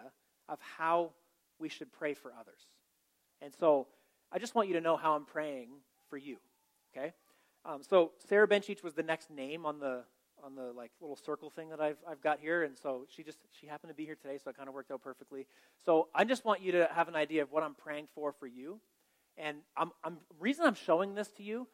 [0.49, 1.13] of how
[1.59, 2.61] we should pray for others.
[3.43, 3.89] And so
[4.31, 5.69] I just want you to know how I'm praying
[6.09, 6.37] for you.
[6.97, 7.13] Okay?
[7.65, 10.05] Um, so Sarah Benchich was the next name on the
[10.45, 13.39] on the like little circle thing that I've I've got here, and so she just
[13.61, 15.47] she happened to be here today, so it kind of worked out perfectly.
[15.85, 18.47] So I just want you to have an idea of what I'm praying for for
[18.47, 18.81] you,
[19.37, 21.67] and I'm I'm reason I'm showing this to you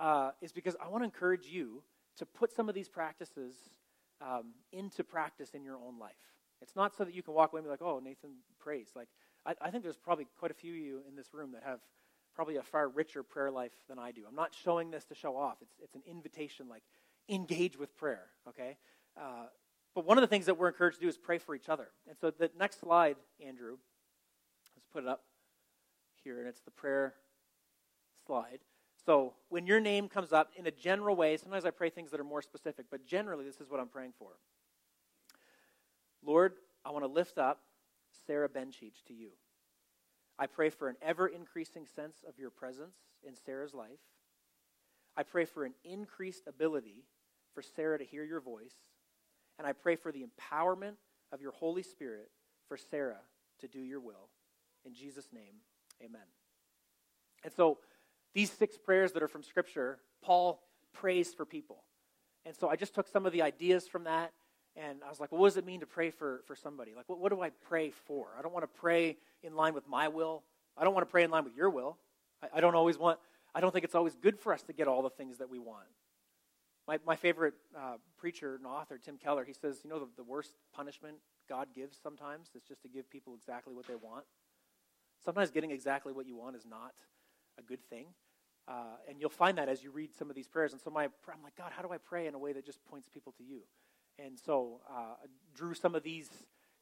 [0.00, 1.82] uh, is because I want to encourage you
[2.18, 3.54] to put some of these practices
[4.20, 6.12] um, into practice in your own life.
[6.62, 8.88] It's not so that you can walk away and be like, oh, Nathan prays.
[8.94, 9.08] Like
[9.44, 11.80] I, I think there's probably quite a few of you in this room that have
[12.34, 14.22] probably a far richer prayer life than I do.
[14.28, 15.58] I'm not showing this to show off.
[15.62, 16.82] It's, it's an invitation, like,
[17.28, 18.76] engage with prayer, okay?
[19.16, 19.46] Uh,
[19.94, 21.88] but one of the things that we're encouraged to do is pray for each other.
[22.08, 23.76] And so the next slide, Andrew,
[24.76, 25.22] let's put it up
[26.22, 27.14] here, and it's the prayer
[28.26, 28.58] slide.
[29.04, 32.20] So when your name comes up in a general way, sometimes I pray things that
[32.20, 34.30] are more specific, but generally this is what I'm praying for.
[36.24, 36.54] Lord,
[36.84, 37.60] I want to lift up
[38.26, 39.30] Sarah Benchich to you.
[40.38, 44.00] I pray for an ever increasing sense of your presence in Sarah's life.
[45.16, 47.04] I pray for an increased ability
[47.54, 48.74] for Sarah to hear your voice.
[49.58, 50.96] And I pray for the empowerment
[51.32, 52.30] of your Holy Spirit
[52.68, 53.20] for Sarah
[53.60, 54.28] to do your will.
[54.84, 55.54] In Jesus' name,
[56.02, 56.26] amen.
[57.44, 57.78] And so,
[58.34, 60.60] these six prayers that are from Scripture, Paul
[60.92, 61.84] prays for people.
[62.44, 64.32] And so, I just took some of the ideas from that
[64.76, 66.92] and I was like, well, what does it mean to pray for, for somebody?
[66.96, 68.26] Like, what, what do I pray for?
[68.36, 70.42] I don't want to pray in line with my will.
[70.76, 71.96] I don't want to pray in line with your will.
[72.42, 73.20] I, I don't always want,
[73.54, 75.60] I don't think it's always good for us to get all the things that we
[75.60, 75.86] want.
[76.86, 80.22] My, my favorite uh, preacher and author, Tim Keller, he says, you know, the, the
[80.22, 81.16] worst punishment
[81.48, 84.24] God gives sometimes is just to give people exactly what they want.
[85.24, 86.92] Sometimes getting exactly what you want is not
[87.58, 88.08] a good thing.
[88.66, 90.72] Uh, and you'll find that as you read some of these prayers.
[90.72, 92.84] And so my, I'm like, God, how do I pray in a way that just
[92.84, 93.60] points people to you?
[94.18, 95.14] And so uh,
[95.54, 96.28] drew some of these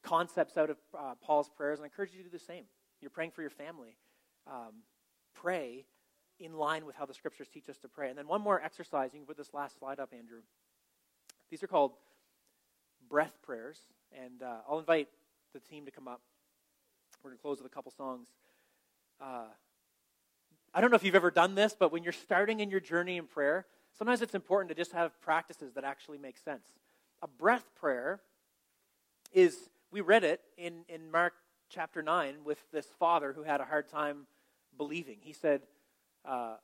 [0.03, 2.64] concepts out of uh, Paul's prayers, and I encourage you to do the same.
[3.00, 3.96] You're praying for your family.
[4.46, 4.82] Um,
[5.34, 5.86] pray
[6.43, 8.09] in line with how the scriptures teach us to pray.
[8.09, 9.11] And then one more exercise.
[9.12, 10.40] You can put this last slide up, Andrew.
[11.51, 11.93] These are called
[13.09, 13.78] breath prayers,
[14.12, 15.09] and uh, I'll invite
[15.53, 16.20] the team to come up.
[17.22, 18.28] We're going to close with a couple songs.
[19.20, 19.45] Uh,
[20.74, 23.18] I don't know if you've ever done this, but when you're starting in your journey
[23.18, 23.66] in prayer,
[23.97, 26.66] sometimes it's important to just have practices that actually make sense
[27.22, 28.20] a breath prayer
[29.32, 29.57] is,
[29.90, 31.34] we read it in, in Mark
[31.70, 34.26] chapter 9 with this father who had a hard time
[34.76, 35.18] believing.
[35.20, 35.62] He said,
[36.24, 36.56] uh,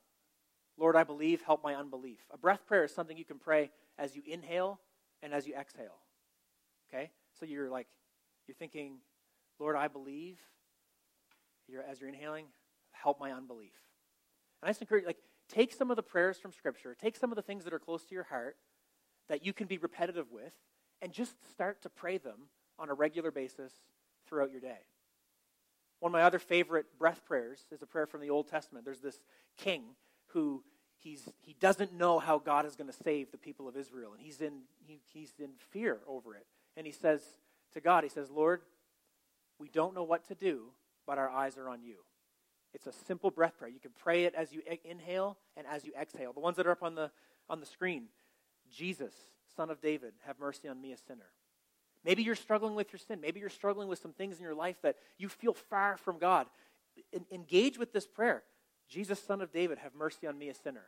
[0.77, 2.19] Lord, I believe, help my unbelief.
[2.31, 4.79] A breath prayer is something you can pray as you inhale
[5.21, 5.99] and as you exhale.
[6.87, 7.11] Okay?
[7.39, 7.87] So you're like,
[8.47, 8.99] you're thinking,
[9.59, 10.37] Lord, I believe.
[11.67, 12.45] You're, as you're inhaling,
[12.91, 13.73] help my unbelief.
[14.61, 17.31] And I just encourage you, like, take some of the prayers from Scripture, take some
[17.31, 18.57] of the things that are close to your heart,
[19.27, 20.53] that you can be repetitive with
[21.01, 23.73] and just start to pray them on a regular basis
[24.27, 24.79] throughout your day.
[25.99, 28.85] One of my other favorite breath prayers is a prayer from the Old Testament.
[28.85, 29.19] There's this
[29.57, 29.83] king
[30.27, 30.63] who
[30.97, 34.21] he's, he doesn't know how God is going to save the people of Israel, and
[34.21, 36.45] he's in, he, he's in fear over it.
[36.77, 37.21] And he says
[37.73, 38.61] to God, he says, Lord,
[39.59, 40.67] we don't know what to do,
[41.05, 41.97] but our eyes are on you.
[42.73, 43.71] It's a simple breath prayer.
[43.71, 46.33] You can pray it as you inhale and as you exhale.
[46.33, 47.11] The ones that are up on the,
[47.49, 48.05] on the screen,
[48.71, 49.13] Jesus,
[49.55, 51.31] son of David, have mercy on me, a sinner.
[52.05, 53.19] Maybe you're struggling with your sin.
[53.21, 56.47] Maybe you're struggling with some things in your life that you feel far from God.
[57.31, 58.43] engage with this prayer
[58.89, 60.87] Jesus, son of David, have mercy on me, a sinner.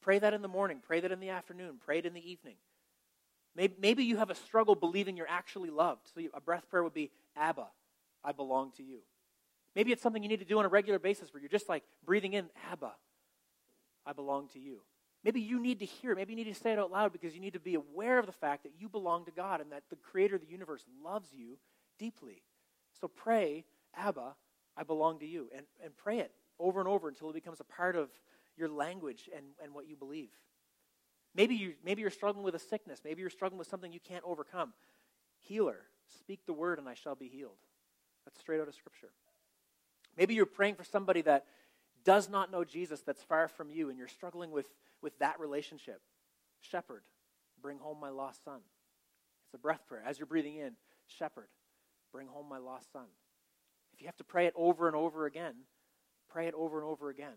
[0.00, 0.78] Pray that in the morning.
[0.80, 1.78] Pray that in the afternoon.
[1.84, 2.54] Pray it in the evening.
[3.56, 6.08] Maybe, maybe you have a struggle believing you're actually loved.
[6.14, 7.66] So a breath prayer would be Abba,
[8.24, 9.00] I belong to you.
[9.74, 11.82] Maybe it's something you need to do on a regular basis where you're just like
[12.04, 12.92] breathing in, Abba,
[14.06, 14.80] I belong to you.
[15.22, 17.40] Maybe you need to hear, maybe you need to say it out loud because you
[17.40, 19.96] need to be aware of the fact that you belong to God and that the
[19.96, 21.58] creator of the universe loves you
[21.98, 22.42] deeply.
[23.00, 23.64] So pray,
[23.94, 24.34] Abba,
[24.76, 25.48] I belong to you.
[25.54, 28.08] And, and pray it over and over until it becomes a part of
[28.56, 30.30] your language and, and what you believe.
[31.34, 33.00] Maybe, you, maybe you're struggling with a sickness.
[33.04, 34.72] Maybe you're struggling with something you can't overcome.
[35.38, 35.80] Healer,
[36.18, 37.58] speak the word and I shall be healed.
[38.24, 39.10] That's straight out of Scripture.
[40.16, 41.44] Maybe you're praying for somebody that
[42.04, 44.66] does not know Jesus, that's far from you, and you're struggling with,
[45.02, 46.00] with that relationship.
[46.60, 47.02] Shepherd,
[47.62, 48.60] bring home my lost son.
[49.46, 50.02] It's a breath prayer.
[50.06, 50.72] As you're breathing in,
[51.06, 51.48] Shepherd,
[52.12, 53.06] bring home my lost son.
[53.92, 55.54] If you have to pray it over and over again,
[56.28, 57.36] pray it over and over again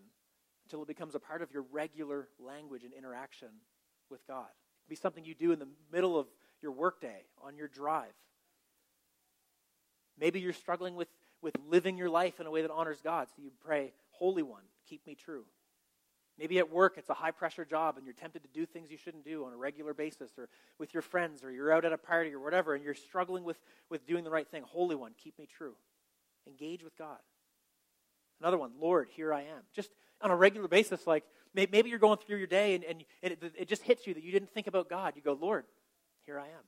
[0.66, 3.50] until it becomes a part of your regular language and interaction
[4.10, 4.46] with God.
[4.46, 6.28] It can be something you do in the middle of
[6.62, 8.14] your workday, on your drive.
[10.18, 11.10] Maybe you're struggling with,
[11.42, 14.64] with living your life in a way that honors God, so you pray, Holy One,
[14.88, 15.46] keep me true.
[16.44, 18.98] Maybe at work it's a high pressure job and you're tempted to do things you
[18.98, 21.98] shouldn't do on a regular basis or with your friends or you're out at a
[21.98, 23.56] party or whatever and you're struggling with,
[23.90, 24.62] with doing the right thing.
[24.64, 25.76] Holy One, keep me true.
[26.46, 27.20] Engage with God.
[28.42, 29.62] Another one, Lord, here I am.
[29.74, 31.24] Just on a regular basis, like
[31.54, 34.34] maybe you're going through your day and, and it, it just hits you that you
[34.34, 35.14] didn't think about God.
[35.16, 35.64] You go, Lord,
[36.26, 36.66] here I am.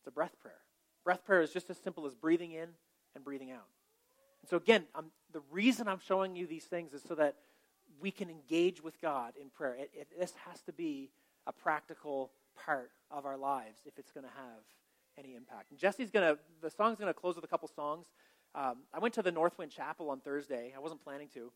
[0.00, 0.60] It's a breath prayer.
[1.04, 2.68] Breath prayer is just as simple as breathing in
[3.14, 3.64] and breathing out.
[4.42, 7.36] And so, again, I'm, the reason I'm showing you these things is so that
[8.00, 9.74] we can engage with God in prayer.
[9.74, 11.10] It, it, this has to be
[11.46, 12.30] a practical
[12.64, 14.62] part of our lives if it's going to have
[15.18, 15.70] any impact.
[15.70, 18.06] And Jesse's going to, the song's going to close with a couple songs.
[18.54, 20.72] Um, I went to the Northwind Chapel on Thursday.
[20.76, 21.50] I wasn't planning to.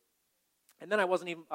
[0.81, 1.45] And then I wasn't even,